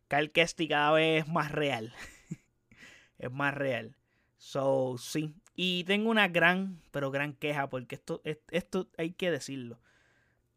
Cal 0.08 0.32
Kestis 0.32 0.70
cada 0.70 0.92
vez 0.92 1.24
es 1.24 1.28
más 1.28 1.52
real. 1.52 1.94
es 3.20 3.32
más 3.32 3.54
real. 3.54 3.96
So, 4.38 4.98
sí. 4.98 5.34
Y 5.56 5.84
tengo 5.86 6.10
una 6.10 6.28
gran, 6.28 6.82
pero 6.92 7.12
gran 7.12 7.34
queja 7.34 7.70
porque 7.70 7.96
esto, 7.96 8.22
esto 8.52 8.90
hay 8.98 9.12
que 9.12 9.32
decirlo. 9.32 9.80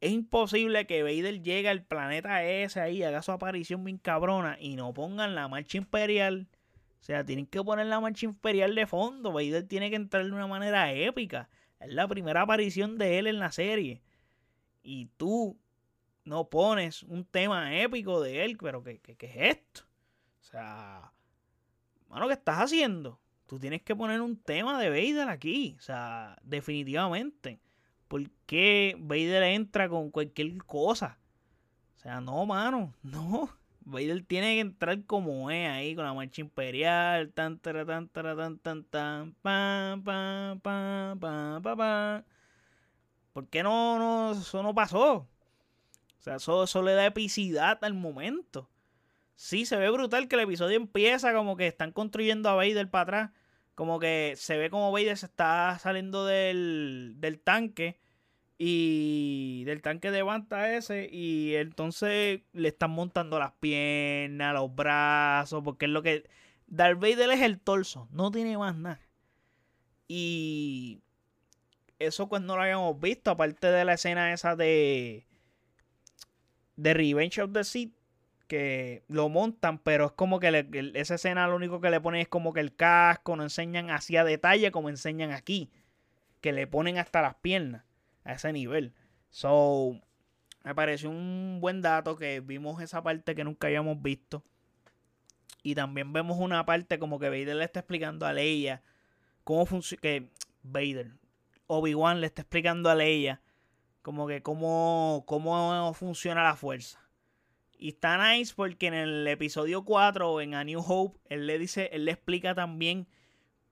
Es 0.01 0.13
imposible 0.13 0.87
que 0.87 1.03
Vader 1.03 1.43
llegue 1.43 1.69
al 1.69 1.83
planeta 1.83 2.45
ese 2.45 2.81
ahí, 2.81 3.03
haga 3.03 3.23
su 3.23 3.33
aparición 3.33 3.83
bien 3.85 3.99
cabrona 3.99 4.57
y 4.61 4.77
no 4.77 4.95
pongan 4.95 5.35
la 5.35 5.49
marcha 5.49 5.79
imperial. 5.79 6.49
O 7.01 7.03
sea, 7.03 7.25
tienen 7.25 7.47
que 7.47 7.63
poner 7.63 7.87
la 7.87 8.01
marcha 8.01 8.27
imperial 8.27 8.75
de 8.75 8.87
fondo. 8.87 9.33
Vader 9.33 9.67
tiene 9.67 9.91
que 9.91 9.97
entrar 9.97 10.25
de 10.25 10.33
una 10.33 10.47
manera 10.47 10.93
épica. 10.93 11.49
Es 11.81 11.93
la 11.93 12.07
primera 12.07 12.43
aparición 12.43 12.97
de 12.99 13.19
él 13.19 13.27
en 13.27 13.39
la 13.41 13.51
serie. 13.51 14.03
Y 14.83 15.07
tú 15.17 15.59
no 16.25 16.49
pones 16.49 17.03
un 17.03 17.25
tema 17.25 17.77
épico 17.77 18.21
de 18.21 18.45
él, 18.45 18.57
pero 18.57 18.83
¿qué, 18.83 19.01
qué, 19.01 19.27
es 19.27 19.57
esto? 19.57 19.83
O 20.41 20.45
sea, 20.45 21.13
mano, 22.09 22.27
¿qué 22.29 22.35
estás 22.35 22.59
haciendo? 22.59 23.21
Tú 23.47 23.59
tienes 23.59 23.83
que 23.83 23.97
poner 23.97 24.21
un 24.21 24.37
tema 24.37 24.81
de 24.81 24.91
Vader 24.91 25.29
aquí. 25.29 25.75
O 25.79 25.83
sea, 25.83 26.37
definitivamente. 26.43 27.61
¿Por 28.09 28.31
qué 28.47 28.97
Vader 28.99 29.43
entra 29.43 29.89
con 29.89 30.11
cualquier 30.11 30.57
cosa? 30.65 31.19
O 31.97 32.01
sea, 32.01 32.21
no, 32.21 32.45
mano, 32.47 32.95
no. 33.03 33.51
Vader 33.81 34.23
tiene 34.23 34.55
que 34.55 34.61
entrar 34.61 35.05
como 35.05 35.51
es 35.51 35.69
ahí, 35.69 35.95
con 35.95 36.05
la 36.05 36.13
marcha 36.13 36.43
imperial, 36.43 37.33
tan, 37.33 37.59
tan, 37.59 37.87
tan, 37.87 38.09
tan, 38.09 38.59
tan, 38.59 38.85
tan, 38.85 39.33
pam, 39.41 40.03
pam, 40.03 40.61
pam, 40.61 41.19
pam, 41.19 41.63
pam, 41.63 41.77
pam. 41.79 42.25
¿Por 43.33 43.49
qué 43.49 43.63
no, 43.63 43.99
no, 43.99 44.33
eso 44.33 44.63
no 44.63 44.75
pasó? 44.75 45.15
O 45.15 45.27
sea, 46.21 46.37
eso, 46.37 46.65
eso 46.65 46.83
le 46.83 46.93
da 46.93 47.07
epicidad 47.07 47.79
al 47.83 47.95
momento. 47.95 48.69
Sí, 49.37 49.65
se 49.65 49.77
ve 49.77 49.89
brutal 49.91 50.29
que 50.29 50.35
el 50.37 50.43
episodio 50.43 50.77
empieza 50.77 51.33
como 51.33 51.57
que 51.57 51.67
están 51.67 51.93
construyendo 51.93 52.49
a 52.51 52.57
Vader 52.57 52.91
para 52.91 53.03
atrás 53.03 53.31
como 53.79 54.01
que 54.01 54.35
se 54.37 54.59
ve 54.59 54.71
como 54.71 54.91
Vader 54.91 55.17
se 55.17 55.27
está 55.27 55.79
saliendo 55.79 56.27
del, 56.27 57.15
del 57.19 57.39
tanque 57.39 58.01
y 58.59 59.63
del 59.67 59.83
tanque 59.83 60.11
de 60.11 60.23
Banta 60.23 60.75
ese 60.75 61.09
y 61.13 61.55
entonces 61.55 62.41
le 62.53 62.69
están 62.71 62.91
montando 62.91 63.39
las 63.39 63.53
piernas, 63.53 64.53
los 64.53 64.75
brazos, 64.75 65.63
porque 65.63 65.85
es 65.85 65.93
lo 65.93 66.03
que 66.03 66.29
Darth 66.67 66.99
Vader 66.99 67.31
es 67.31 67.43
el 67.43 67.61
torso, 67.61 68.09
no 68.11 68.33
tiene 68.33 68.59
más 68.59 68.75
nada. 68.75 69.01
Y 70.09 71.01
eso 72.01 72.29
pues 72.29 72.43
no 72.43 72.57
lo 72.57 72.63
habíamos 72.63 72.99
visto, 73.01 73.31
aparte 73.31 73.69
de 73.69 73.85
la 73.85 73.95
escena 73.95 74.33
esa 74.33 74.57
de 74.57 75.25
de 76.75 76.95
Revenge 76.95 77.41
of 77.43 77.53
the 77.53 77.63
Sith 77.63 77.98
que 78.49 79.05
lo 79.09 79.29
montan, 79.29 79.79
pero 79.79 80.07
es 80.07 80.13
como 80.13 80.41
que 80.41 80.67
esa 80.95 81.15
escena 81.15 81.47
lo 81.47 81.55
único 81.55 81.81
que 81.81 81.91
le 81.91 82.01
ponen 82.01 82.23
es 82.23 82.29
como 82.29 82.53
que 82.53 82.61
el 82.61 82.75
casco, 82.75 83.37
no 83.37 83.45
enseñan 83.45 83.91
así 83.91 84.17
a 84.17 84.25
detalle 84.25 84.73
como 84.73 84.89
enseñan 84.89 85.31
aquí, 85.31 85.71
que 86.41 86.53
le 86.53 86.67
ponen 86.67 86.99
hasta 86.99 87.23
las 87.23 87.37
piernas 87.37 87.85
a 88.25 88.33
ese 88.33 88.53
nivel. 88.53 88.95
So, 89.31 90.01
me 90.65 90.75
pareció 90.75 91.11
un 91.11 91.59
buen 91.61 91.83
dato 91.83 92.17
que 92.17 92.41
vimos 92.41 92.83
esa 92.83 93.03
parte 93.03 93.35
que 93.35 93.45
nunca 93.45 93.67
habíamos 93.67 94.01
visto. 94.03 94.43
Y 95.63 95.75
también 95.75 96.13
vemos 96.13 96.39
una 96.39 96.65
parte 96.65 96.99
como 96.99 97.19
que 97.19 97.29
Vader 97.29 97.57
le 97.57 97.65
está 97.65 97.81
explicando 97.81 98.27
a 98.27 98.33
Leia 98.33 98.83
cómo 99.45 99.67
funciona. 99.67 100.01
Que 100.01 100.31
Vader, 100.63 101.13
Obi-Wan 101.67 102.21
le 102.21 102.27
está 102.27 102.43
explicando 102.43 102.89
a 102.91 102.95
Leia 102.95 103.43
como 104.03 104.27
que 104.27 104.43
cómo, 104.43 105.25
cómo 105.27 105.93
funciona 105.93 106.43
la 106.43 106.57
fuerza. 106.57 107.08
Y 107.79 107.91
está 107.91 108.33
nice 108.33 108.53
porque 108.55 108.89
en 108.89 108.95
el 108.95 109.27
episodio 109.29 109.85
4, 109.85 110.41
en 110.41 110.55
A 110.55 110.65
New 110.65 110.83
Hope, 110.85 111.19
él 111.27 111.47
le 111.47 111.59
dice, 111.59 111.91
él 111.93 112.07
le 112.07 112.13
explica 112.13 112.55
también 112.55 113.07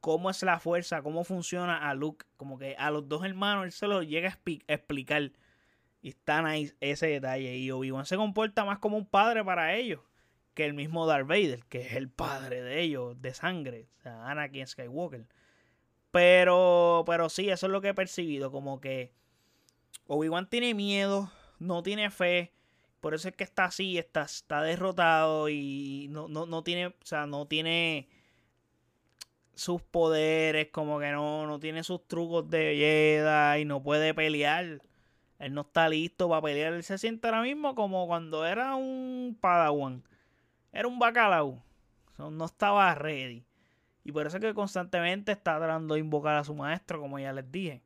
cómo 0.01 0.31
es 0.31 0.43
la 0.45 0.61
fuerza, 0.61 1.03
cómo 1.03 1.25
funciona 1.25 1.77
a 1.77 1.95
Luke. 1.95 2.25
Como 2.37 2.57
que 2.57 2.77
a 2.79 2.93
los 2.93 3.09
dos 3.09 3.25
hermanos 3.25 3.65
él 3.65 3.73
se 3.73 3.89
lo 3.89 4.05
llega 4.05 4.29
a 4.29 4.73
explicar. 4.73 5.33
Y 6.01 6.11
está 6.11 6.41
nice 6.41 6.77
ese 6.81 7.09
detalle. 7.09 7.57
Y 7.57 7.73
Obi-Wan 7.73 8.07
se 8.07 8.17
comporta 8.17 8.65
más 8.65 8.79
como 8.79 8.97
un 8.97 9.07
padre 9.07 9.45
para 9.45 9.75
ellos 9.75 10.01
que 10.55 10.65
el 10.65 10.73
mismo 10.73 11.05
Darth 11.07 11.27
Vader, 11.27 11.65
que 11.69 11.83
es 11.83 11.93
el 11.95 12.09
padre 12.09 12.63
de 12.63 12.81
ellos, 12.81 13.21
de 13.21 13.35
sangre. 13.35 13.89
O 13.99 14.03
sea, 14.03 14.31
Anakin 14.31 14.67
Skywalker. 14.67 15.27
Pero, 16.13 17.03
pero 17.07 17.29
sí, 17.29 17.51
eso 17.51 17.67
es 17.67 17.73
lo 17.73 17.81
que 17.81 17.89
he 17.89 17.95
percibido. 17.95 18.53
Como 18.53 18.81
que 18.81 19.13
Obi-Wan 20.07 20.49
tiene 20.49 20.73
miedo, 20.73 21.31
no 21.59 21.83
tiene 21.83 22.11
fe 22.11 22.53
por 23.01 23.15
eso 23.15 23.29
es 23.29 23.37
que 23.37 23.45
está 23.45 23.67
así, 23.67 23.99
está, 23.99 24.23
está 24.23 24.63
derrotado 24.63 25.49
y 25.49 26.09
no, 26.11 26.29
no, 26.29 26.63
tiene, 26.63 26.89
o 26.89 26.95
sea, 27.05 27.27
no 27.27 27.47
tiene 27.47 28.09
sus 29.55 29.83
poderes, 29.83 30.69
como 30.73 30.99
que 30.99 31.11
no, 31.13 31.47
no 31.47 31.61
tiene 31.61 31.85
sus 31.85 32.07
trucos 32.07 32.49
de 32.51 32.59
belleza 32.59 33.59
y 33.59 33.65
no 33.65 33.83
puede 33.83 34.15
pelear. 34.15 34.83
Él 35.39 35.55
no 35.55 35.63
está 35.63 35.89
listo 35.89 36.29
para 36.29 36.43
pelear. 36.43 36.73
Él 36.73 36.83
se 36.83 36.99
siente 36.99 37.29
ahora 37.29 37.43
mismo 37.43 37.75
como 37.75 38.07
cuando 38.07 38.47
era 38.47 38.75
un 38.75 39.37
Padawan. 39.41 40.03
Era 40.73 40.89
un 40.89 40.99
bacalao. 40.99 41.63
no 42.19 42.45
estaba 42.45 42.95
ready. 42.95 43.45
Y 44.05 44.13
por 44.13 44.27
eso 44.27 44.37
es 44.37 44.43
que 44.43 44.55
constantemente 44.55 45.33
está 45.33 45.59
tratando 45.59 45.95
de 45.95 46.01
invocar 46.01 46.37
a 46.37 46.45
su 46.45 46.55
maestro, 46.55 47.01
como 47.01 47.19
ya 47.19 47.33
les 47.33 47.51
dije. 47.51 47.83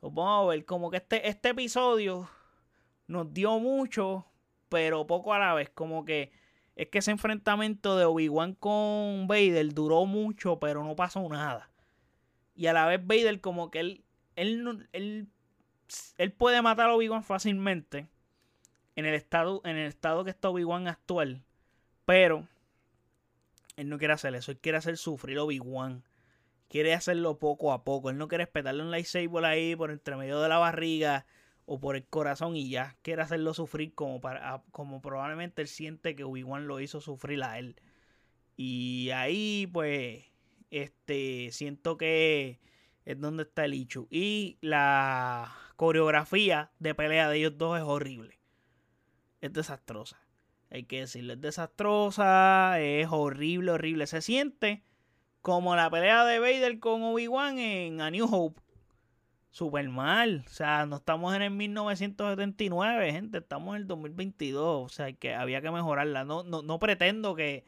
Pues 0.00 0.12
vamos 0.14 0.44
a 0.44 0.50
ver, 0.50 0.64
como 0.64 0.90
que 0.90 0.98
este, 0.98 1.28
este 1.28 1.50
episodio 1.50 2.28
nos 3.06 3.32
dio 3.32 3.58
mucho, 3.58 4.26
pero 4.68 5.06
poco 5.06 5.34
a 5.34 5.38
la 5.38 5.54
vez. 5.54 5.70
Como 5.70 6.04
que 6.04 6.32
es 6.76 6.88
que 6.88 6.98
ese 6.98 7.10
enfrentamiento 7.10 7.96
de 7.96 8.04
Obi-Wan 8.04 8.54
con 8.54 9.26
Vader 9.26 9.74
duró 9.74 10.06
mucho, 10.06 10.58
pero 10.58 10.82
no 10.82 10.96
pasó 10.96 11.28
nada. 11.28 11.70
Y 12.54 12.66
a 12.66 12.72
la 12.72 12.86
vez 12.86 13.00
Vader 13.06 13.40
como 13.40 13.70
que 13.70 13.80
él, 13.80 14.04
él, 14.36 14.88
él, 14.92 15.28
él 16.16 16.32
puede 16.32 16.62
matar 16.62 16.90
a 16.90 16.94
Obi-Wan 16.94 17.24
fácilmente 17.24 18.08
en 18.96 19.06
el 19.06 19.14
estado, 19.14 19.60
en 19.64 19.76
el 19.76 19.86
estado 19.86 20.24
que 20.24 20.30
está 20.30 20.48
Obi-Wan 20.48 20.88
actual. 20.88 21.44
Pero 22.04 22.48
él 23.76 23.88
no 23.88 23.98
quiere 23.98 24.14
hacer 24.14 24.34
eso. 24.34 24.52
Él 24.52 24.58
quiere 24.58 24.78
hacer 24.78 24.96
sufrir 24.96 25.38
a 25.38 25.44
Obi-Wan. 25.44 26.04
Quiere 26.68 26.94
hacerlo 26.94 27.38
poco 27.38 27.72
a 27.72 27.84
poco. 27.84 28.08
Él 28.08 28.16
no 28.16 28.28
quiere 28.28 28.44
espetarle 28.44 28.82
un 28.82 28.90
lightsaber 28.90 29.44
ahí 29.44 29.76
por 29.76 29.90
entre 29.90 30.16
medio 30.16 30.40
de 30.40 30.48
la 30.48 30.58
barriga 30.58 31.26
o 31.72 31.80
por 31.80 31.96
el 31.96 32.04
corazón 32.04 32.54
y 32.54 32.68
ya 32.68 32.98
quiere 33.00 33.22
hacerlo 33.22 33.54
sufrir 33.54 33.94
como, 33.94 34.20
para, 34.20 34.62
como 34.72 35.00
probablemente 35.00 35.62
él 35.62 35.68
siente 35.68 36.14
que 36.14 36.22
Obi-Wan 36.22 36.66
lo 36.66 36.80
hizo 36.80 37.00
sufrir 37.00 37.42
a 37.42 37.58
él. 37.58 37.80
Y 38.58 39.08
ahí 39.14 39.66
pues 39.72 40.22
este 40.70 41.48
siento 41.50 41.96
que 41.96 42.60
es 43.06 43.18
donde 43.18 43.44
está 43.44 43.64
el 43.64 43.72
Ichu. 43.72 44.06
Y 44.10 44.58
la 44.60 45.50
coreografía 45.76 46.72
de 46.78 46.94
pelea 46.94 47.30
de 47.30 47.38
ellos 47.38 47.56
dos 47.56 47.78
es 47.78 47.84
horrible. 47.84 48.38
Es 49.40 49.54
desastrosa. 49.54 50.20
Hay 50.68 50.84
que 50.84 51.00
decirlo, 51.00 51.32
es 51.32 51.40
desastrosa, 51.40 52.78
es 52.80 53.08
horrible, 53.10 53.70
horrible. 53.70 54.06
Se 54.06 54.20
siente 54.20 54.84
como 55.40 55.74
la 55.74 55.88
pelea 55.88 56.26
de 56.26 56.38
Vader 56.38 56.80
con 56.80 57.02
Obi-Wan 57.02 57.58
en 57.58 58.02
A 58.02 58.10
New 58.10 58.28
Hope 58.30 58.60
súper 59.52 59.88
mal. 59.88 60.44
O 60.46 60.50
sea, 60.50 60.86
no 60.86 60.96
estamos 60.96 61.34
en 61.36 61.42
el 61.42 61.50
1979, 61.52 63.12
gente. 63.12 63.38
Estamos 63.38 63.76
en 63.76 63.82
el 63.82 63.86
2022. 63.86 64.84
O 64.84 64.88
sea, 64.88 65.12
que 65.12 65.34
había 65.34 65.60
que 65.62 65.70
mejorarla. 65.70 66.24
No, 66.24 66.42
no, 66.42 66.62
no 66.62 66.78
pretendo 66.80 67.36
que, 67.36 67.64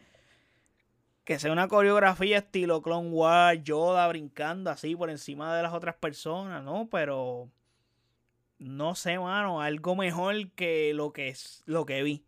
que 1.24 1.38
sea 1.38 1.52
una 1.52 1.68
coreografía 1.68 2.38
estilo 2.38 2.82
Clone 2.82 3.10
Wars, 3.10 3.62
Yoda 3.62 4.08
brincando 4.08 4.70
así 4.70 4.96
por 4.96 5.10
encima 5.10 5.54
de 5.56 5.62
las 5.62 5.74
otras 5.74 5.94
personas, 5.96 6.64
¿no? 6.64 6.88
Pero 6.90 7.50
no 8.58 8.94
sé, 8.94 9.18
mano, 9.18 9.60
algo 9.60 9.94
mejor 9.94 10.50
que 10.52 10.92
lo 10.94 11.12
que 11.12 11.28
es 11.28 11.62
lo 11.66 11.86
que 11.86 12.02
vi. 12.02 12.24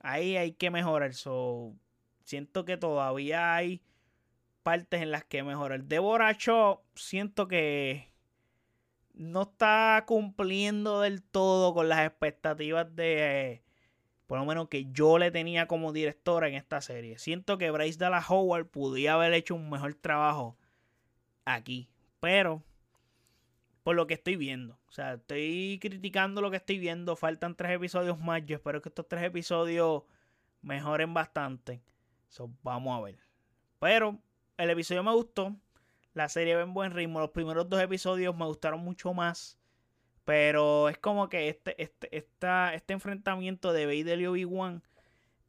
Ahí 0.00 0.36
hay 0.36 0.52
que 0.52 0.70
mejorar. 0.70 1.14
So, 1.14 1.74
siento 2.24 2.64
que 2.64 2.76
todavía 2.78 3.54
hay 3.54 3.82
partes 4.62 5.02
en 5.02 5.10
las 5.10 5.24
que 5.24 5.42
mejorar. 5.42 5.84
De 5.84 5.98
Boracho, 5.98 6.82
siento 6.94 7.48
que 7.48 8.09
no 9.20 9.42
está 9.42 10.04
cumpliendo 10.06 11.02
del 11.02 11.22
todo 11.22 11.74
con 11.74 11.90
las 11.90 12.06
expectativas 12.06 12.94
de, 12.96 13.62
por 14.26 14.38
lo 14.38 14.46
menos 14.46 14.68
que 14.68 14.90
yo 14.92 15.18
le 15.18 15.30
tenía 15.30 15.66
como 15.66 15.92
directora 15.92 16.48
en 16.48 16.54
esta 16.54 16.80
serie. 16.80 17.18
Siento 17.18 17.58
que 17.58 17.70
Bryce 17.70 17.98
Dallas 17.98 18.30
Howard 18.30 18.68
podía 18.68 19.14
haber 19.14 19.34
hecho 19.34 19.54
un 19.54 19.68
mejor 19.68 19.94
trabajo 19.94 20.56
aquí, 21.44 21.90
pero 22.18 22.62
por 23.82 23.94
lo 23.94 24.06
que 24.06 24.14
estoy 24.14 24.36
viendo, 24.36 24.78
o 24.88 24.92
sea, 24.92 25.14
estoy 25.14 25.78
criticando 25.82 26.40
lo 26.40 26.50
que 26.50 26.56
estoy 26.56 26.78
viendo, 26.78 27.14
faltan 27.14 27.56
tres 27.56 27.72
episodios 27.72 28.18
más, 28.20 28.44
yo 28.46 28.56
espero 28.56 28.80
que 28.80 28.88
estos 28.88 29.06
tres 29.06 29.22
episodios 29.24 30.04
mejoren 30.62 31.12
bastante. 31.12 31.82
So, 32.28 32.50
vamos 32.62 32.98
a 32.98 33.02
ver. 33.02 33.18
Pero 33.80 34.18
el 34.56 34.70
episodio 34.70 35.02
me 35.02 35.12
gustó. 35.12 35.56
La 36.14 36.28
serie 36.28 36.56
va 36.56 36.62
en 36.62 36.74
buen 36.74 36.92
ritmo. 36.92 37.20
Los 37.20 37.30
primeros 37.30 37.68
dos 37.68 37.80
episodios 37.80 38.36
me 38.36 38.46
gustaron 38.46 38.80
mucho 38.80 39.14
más. 39.14 39.58
Pero 40.24 40.88
es 40.88 40.98
como 40.98 41.28
que 41.28 41.48
este, 41.48 41.82
este, 41.82 42.08
este 42.12 42.92
enfrentamiento 42.92 43.72
de 43.72 43.86
Vader 43.86 44.20
y 44.20 44.26
Obi-Wan 44.26 44.82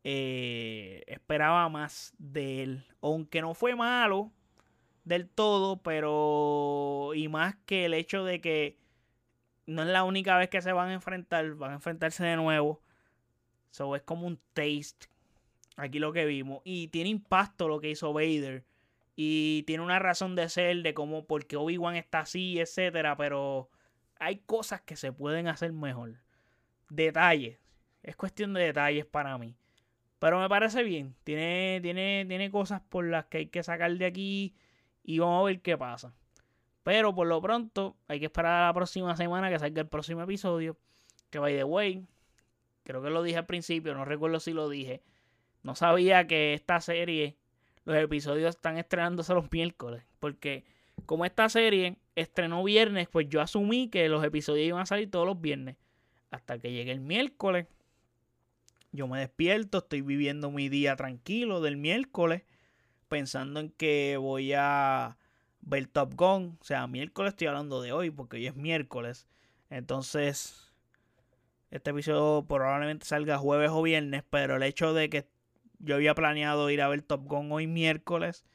eh, 0.04 1.04
esperaba 1.08 1.70
más 1.70 2.14
de 2.18 2.64
él. 2.64 2.86
Aunque 3.02 3.42
no 3.42 3.54
fue 3.54 3.76
malo 3.76 4.32
del 5.04 5.30
todo, 5.30 5.82
pero. 5.82 7.12
Y 7.16 7.28
más 7.28 7.56
que 7.66 7.86
el 7.86 7.94
hecho 7.94 8.24
de 8.24 8.42
que 8.42 8.78
no 9.66 9.84
es 9.84 9.90
la 9.90 10.04
única 10.04 10.38
vez 10.38 10.50
que 10.50 10.62
se 10.62 10.74
van 10.74 10.90
a 10.90 10.94
enfrentar, 10.94 11.54
van 11.56 11.72
a 11.72 11.76
enfrentarse 11.76 12.24
de 12.24 12.36
nuevo. 12.36 12.82
So 13.72 13.96
es 13.96 14.02
como 14.04 14.28
un 14.28 14.40
taste. 14.54 15.08
Aquí 15.78 16.00
lo 16.00 16.14
que 16.14 16.26
vimos. 16.26 16.62
Y 16.64 16.90
tiene 16.90 17.10
impacto 17.10 17.68
lo 17.68 17.80
que 17.80 17.90
hizo 17.90 18.14
Vader. 18.14 18.66
Y 19.16 19.64
tiene 19.64 19.84
una 19.84 20.00
razón 20.00 20.36
de 20.36 20.50
ser 20.50 20.82
de 20.84 20.94
cómo, 20.94 21.26
porque 21.26 21.58
Obi-Wan 21.58 21.96
está 21.96 22.22
así, 22.22 22.60
etcétera. 22.60 23.18
Pero 23.18 23.70
hay 24.20 24.38
cosas 24.40 24.82
que 24.82 24.96
se 24.96 25.12
pueden 25.12 25.48
hacer 25.48 25.74
mejor. 25.74 26.22
Detalles. 26.90 27.60
Es 28.04 28.16
cuestión 28.16 28.54
de 28.54 28.64
detalles 28.64 29.06
para 29.06 29.38
mí. 29.38 29.56
Pero 30.20 30.40
me 30.40 30.50
parece 30.50 30.84
bien. 30.84 31.16
Tiene, 31.24 31.80
tiene, 31.82 32.26
tiene 32.28 32.52
cosas 32.52 32.82
por 32.82 33.06
las 33.06 33.26
que 33.26 33.40
hay 33.40 33.48
que 33.48 33.64
sacar 33.64 33.92
de 33.92 34.06
aquí. 34.06 34.56
Y 35.04 35.20
vamos 35.20 35.42
a 35.42 35.46
ver 35.46 35.62
qué 35.62 35.78
pasa. 35.78 36.14
Pero 36.84 37.14
por 37.14 37.28
lo 37.28 37.42
pronto, 37.42 37.98
hay 38.08 38.20
que 38.20 38.26
esperar 38.26 38.64
a 38.64 38.68
la 38.68 38.74
próxima 38.74 39.16
semana 39.16 39.50
que 39.50 39.60
salga 39.60 39.82
el 39.82 39.88
próximo 39.88 40.22
episodio. 40.24 40.78
Que 41.30 41.40
by 41.40 41.56
the 41.56 41.64
way, 41.64 42.06
creo 42.84 43.02
que 43.02 43.10
lo 43.10 43.24
dije 43.24 43.38
al 43.38 43.46
principio, 43.46 43.94
no 43.94 44.06
recuerdo 44.06 44.40
si 44.40 44.54
lo 44.54 44.70
dije. 44.70 45.04
No 45.64 45.76
sabía 45.76 46.26
que 46.28 46.54
esta 46.54 46.82
serie, 46.82 47.38
los 47.92 48.04
episodios 48.04 48.56
están 48.56 48.78
estrenándose 48.78 49.34
los 49.34 49.52
miércoles. 49.52 50.04
Porque 50.20 50.64
como 51.06 51.26
esta 51.26 51.50
serie 51.50 51.98
estrenó 52.16 52.64
viernes, 52.64 53.08
pues 53.10 53.28
yo 53.30 53.42
asumí 53.42 53.90
que 53.90 54.08
los 54.10 54.24
episodios 54.24 54.68
iban 54.68 54.82
a 54.82 54.86
salir 54.86 55.10
todos 55.10 55.26
los 55.26 55.40
viernes. 55.40 55.76
Hasta 56.30 56.60
que 56.60 56.72
llegue 56.72 56.92
el 56.92 57.02
miércoles. 57.02 57.68
Yo 58.92 59.08
me 59.08 59.20
despierto, 59.20 59.80
estoy 59.80 60.02
viviendo 60.02 60.52
mi 60.52 60.70
día 60.70 60.96
tranquilo 60.96 61.62
del 61.62 61.78
miércoles. 61.78 62.44
Pensando 63.08 63.60
en 63.60 63.70
que 63.72 64.18
voy 64.18 64.54
a 64.54 65.18
ver 65.62 65.88
Top 65.88 66.14
Gun. 66.16 66.58
O 66.60 66.64
sea, 66.64 66.88
miércoles 66.88 67.32
estoy 67.32 67.48
hablando 67.48 67.82
de 67.82 67.92
hoy 67.92 68.10
porque 68.10 68.38
hoy 68.38 68.48
es 68.48 68.56
miércoles. 68.56 69.28
Entonces, 69.70 70.72
este 71.72 71.92
episodio 71.92 72.46
probablemente 72.48 73.06
salga 73.06 73.38
jueves 73.38 73.72
o 73.72 73.82
viernes. 73.82 74.24
Pero 74.30 74.56
el 74.56 74.64
hecho 74.64 74.94
de 74.94 75.10
que 75.10 75.28
yo 75.84 75.96
había 75.96 76.16
planeado 76.16 76.70
ir 76.70 76.82
a 76.82 76.88
ver 76.88 77.02
Top 77.02 77.26
Gun 77.26 77.52
hoy 77.52 77.68
miércoles. 77.68 78.46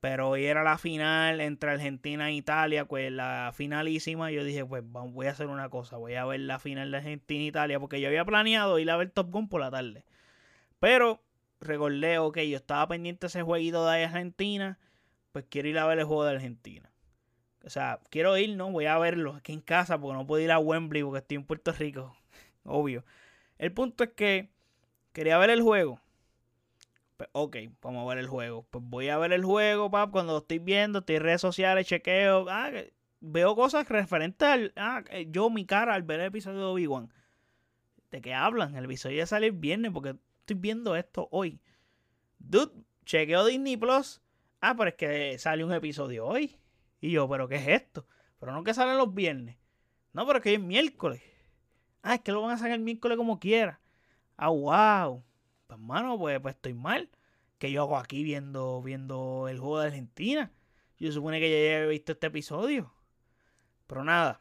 Pero 0.00 0.30
hoy 0.30 0.46
era 0.46 0.62
la 0.62 0.78
final 0.78 1.42
entre 1.42 1.72
Argentina 1.72 2.30
e 2.30 2.32
Italia, 2.32 2.86
pues 2.86 3.12
la 3.12 3.52
finalísima. 3.54 4.30
Yo 4.30 4.44
dije, 4.44 4.64
pues 4.64 4.82
voy 4.84 5.26
a 5.26 5.32
hacer 5.32 5.48
una 5.48 5.68
cosa, 5.68 5.98
voy 5.98 6.14
a 6.14 6.24
ver 6.24 6.40
la 6.40 6.58
final 6.58 6.90
de 6.90 6.96
Argentina 6.98 7.42
e 7.42 7.46
Italia, 7.46 7.78
porque 7.78 8.00
yo 8.00 8.08
había 8.08 8.24
planeado 8.24 8.78
ir 8.78 8.90
a 8.90 8.96
ver 8.96 9.10
Top 9.10 9.30
Gun 9.30 9.48
por 9.48 9.60
la 9.60 9.70
tarde. 9.70 10.04
Pero 10.78 11.22
recordé, 11.60 12.18
ok, 12.18 12.38
yo 12.38 12.56
estaba 12.56 12.88
pendiente 12.88 13.22
de 13.22 13.28
ese 13.28 13.42
jueguito 13.42 13.86
de 13.86 14.04
Argentina 14.04 14.78
pues 15.32 15.44
quiero 15.48 15.68
ir 15.68 15.78
a 15.78 15.86
ver 15.86 15.98
el 15.98 16.04
juego 16.04 16.24
de 16.24 16.32
Argentina. 16.32 16.90
O 17.64 17.70
sea, 17.70 18.00
quiero 18.10 18.36
ir, 18.36 18.56
¿no? 18.56 18.70
Voy 18.70 18.86
a 18.86 18.98
verlo 18.98 19.34
aquí 19.34 19.52
en 19.52 19.60
casa 19.60 19.98
porque 19.98 20.16
no 20.16 20.26
puedo 20.26 20.42
ir 20.42 20.50
a 20.50 20.58
Wembley 20.58 21.02
porque 21.02 21.18
estoy 21.18 21.36
en 21.36 21.44
Puerto 21.44 21.72
Rico. 21.72 22.16
Obvio. 22.64 23.04
El 23.58 23.72
punto 23.72 24.04
es 24.04 24.10
que 24.10 24.50
quería 25.12 25.38
ver 25.38 25.50
el 25.50 25.62
juego. 25.62 26.00
Pues, 27.20 27.28
ok, 27.32 27.56
vamos 27.82 28.02
a 28.02 28.08
ver 28.08 28.16
el 28.16 28.28
juego. 28.28 28.66
Pues 28.70 28.82
voy 28.82 29.10
a 29.10 29.18
ver 29.18 29.34
el 29.34 29.44
juego, 29.44 29.90
pap. 29.90 30.10
Cuando 30.10 30.32
lo 30.32 30.38
estoy 30.38 30.58
viendo, 30.58 31.00
estoy 31.00 31.16
en 31.16 31.22
redes 31.22 31.42
sociales, 31.42 31.86
chequeo. 31.86 32.46
Ah, 32.48 32.70
veo 33.20 33.54
cosas 33.54 33.86
referentes 33.90 34.48
al. 34.48 34.72
Ah, 34.74 35.04
yo, 35.28 35.50
mi 35.50 35.66
cara, 35.66 35.92
al 35.92 36.02
ver 36.02 36.20
el 36.20 36.28
episodio 36.28 36.60
de 36.60 36.64
Obi-Wan. 36.64 37.12
¿De 38.10 38.22
qué 38.22 38.32
hablan? 38.32 38.74
El 38.74 38.86
episodio 38.86 39.18
ya 39.18 39.26
sale 39.26 39.48
el 39.48 39.52
viernes 39.52 39.92
porque 39.92 40.16
estoy 40.38 40.56
viendo 40.56 40.96
esto 40.96 41.28
hoy. 41.30 41.60
Dude, 42.38 42.72
chequeo 43.04 43.44
Disney 43.44 43.76
Plus 43.76 44.22
Ah, 44.62 44.74
pero 44.74 44.88
es 44.88 44.94
que 44.94 45.38
sale 45.38 45.62
un 45.62 45.74
episodio 45.74 46.26
hoy. 46.26 46.56
Y 47.02 47.10
yo, 47.10 47.28
¿pero 47.28 47.48
qué 47.48 47.56
es 47.56 47.68
esto? 47.68 48.06
Pero 48.38 48.52
no 48.52 48.64
que 48.64 48.72
salen 48.72 48.96
los 48.96 49.12
viernes. 49.12 49.58
No, 50.14 50.26
pero 50.26 50.38
es 50.38 50.42
que 50.42 50.48
hoy 50.48 50.54
es 50.54 50.62
miércoles. 50.62 51.20
Ah, 52.02 52.14
es 52.14 52.22
que 52.22 52.32
lo 52.32 52.40
van 52.40 52.52
a 52.52 52.56
sacar 52.56 52.72
el 52.72 52.80
miércoles 52.80 53.18
como 53.18 53.38
quiera. 53.38 53.78
Ah, 54.38 54.48
wow. 54.48 55.22
Pues, 55.70 55.78
mano, 55.78 56.18
pues, 56.18 56.40
pues 56.40 56.56
estoy 56.56 56.74
mal. 56.74 57.08
Que 57.58 57.70
yo 57.70 57.82
hago 57.82 57.96
aquí 57.96 58.24
viendo, 58.24 58.82
viendo 58.82 59.46
el 59.48 59.60
juego 59.60 59.78
de 59.78 59.86
Argentina? 59.86 60.50
Yo 60.98 61.12
supone 61.12 61.38
que 61.38 61.48
ya 61.48 61.78
he 61.78 61.86
visto 61.86 62.10
este 62.10 62.26
episodio. 62.26 62.92
Pero 63.86 64.02
nada. 64.02 64.40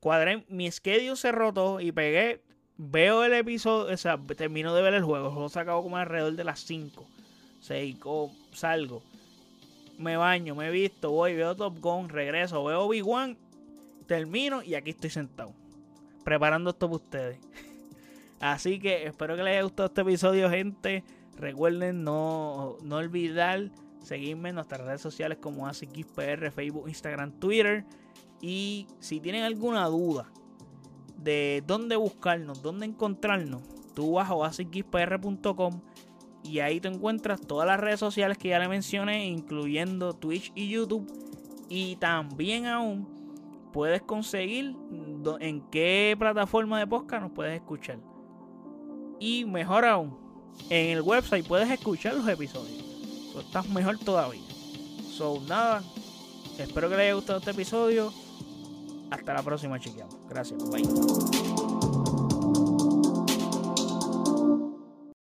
Cuadré, 0.00 0.44
mi 0.50 0.70
schedule 0.70 1.16
se 1.16 1.32
rotó 1.32 1.80
y 1.80 1.92
pegué. 1.92 2.42
Veo 2.76 3.24
el 3.24 3.32
episodio, 3.32 3.94
o 3.94 3.96
sea, 3.96 4.18
termino 4.18 4.74
de 4.74 4.82
ver 4.82 4.92
el 4.92 5.02
juego. 5.02 5.28
El 5.28 5.32
juego 5.32 5.82
como 5.82 5.96
alrededor 5.96 6.34
de 6.34 6.44
las 6.44 6.60
5 6.60 7.06
salgo, 8.52 9.02
me 9.98 10.18
baño, 10.18 10.54
me 10.54 10.70
visto, 10.70 11.10
voy, 11.10 11.34
veo 11.34 11.56
Top 11.56 11.80
Gun, 11.80 12.10
regreso, 12.10 12.62
veo 12.62 12.82
Obi-Wan, 12.82 13.38
termino 14.06 14.62
y 14.62 14.74
aquí 14.74 14.90
estoy 14.90 15.10
sentado, 15.10 15.54
preparando 16.22 16.70
esto 16.70 16.86
para 16.86 16.96
ustedes. 16.96 17.38
Así 18.40 18.78
que 18.78 19.06
espero 19.06 19.36
que 19.36 19.42
les 19.42 19.52
haya 19.52 19.62
gustado 19.62 19.88
este 19.88 20.02
episodio, 20.02 20.50
gente. 20.50 21.04
Recuerden 21.36 22.04
no, 22.04 22.76
no 22.82 22.96
olvidar 22.96 23.70
seguirme 24.02 24.50
en 24.50 24.54
nuestras 24.54 24.80
redes 24.82 25.00
sociales 25.00 25.38
como 25.40 25.66
ACXPR, 25.66 26.50
Facebook, 26.50 26.88
Instagram, 26.88 27.32
Twitter. 27.32 27.84
Y 28.40 28.86
si 29.00 29.20
tienen 29.20 29.42
alguna 29.42 29.86
duda 29.86 30.30
de 31.18 31.62
dónde 31.66 31.96
buscarnos, 31.96 32.62
dónde 32.62 32.86
encontrarnos, 32.86 33.62
tú 33.94 34.12
vas 34.12 34.30
a 34.30 34.46
asicxpr.com 34.46 35.80
y 36.42 36.60
ahí 36.60 36.80
te 36.80 36.88
encuentras 36.88 37.40
todas 37.40 37.66
las 37.66 37.80
redes 37.80 37.98
sociales 37.98 38.38
que 38.38 38.50
ya 38.50 38.58
le 38.58 38.68
mencioné, 38.68 39.26
incluyendo 39.26 40.12
Twitch 40.12 40.52
y 40.54 40.68
YouTube. 40.68 41.10
Y 41.68 41.96
también 41.96 42.66
aún 42.66 43.08
puedes 43.72 44.02
conseguir 44.02 44.76
en 45.40 45.60
qué 45.70 46.14
plataforma 46.18 46.78
de 46.78 46.86
podcast 46.86 47.24
nos 47.24 47.32
puedes 47.32 47.56
escuchar. 47.56 47.98
Y 49.18 49.44
mejor 49.44 49.84
aún, 49.84 50.16
en 50.68 50.96
el 50.96 51.02
website 51.02 51.46
puedes 51.46 51.70
escuchar 51.70 52.14
los 52.14 52.28
episodios. 52.28 52.84
So, 53.32 53.40
estás 53.40 53.68
mejor 53.68 53.98
todavía. 53.98 54.42
So, 55.16 55.42
nada. 55.46 55.82
Espero 56.58 56.88
que 56.88 56.96
les 56.96 57.04
haya 57.04 57.14
gustado 57.14 57.38
este 57.38 57.50
episodio. 57.50 58.12
Hasta 59.10 59.34
la 59.34 59.42
próxima, 59.42 59.78
chiquiamos. 59.78 60.16
Gracias. 60.28 60.62
Bye. 60.70 61.55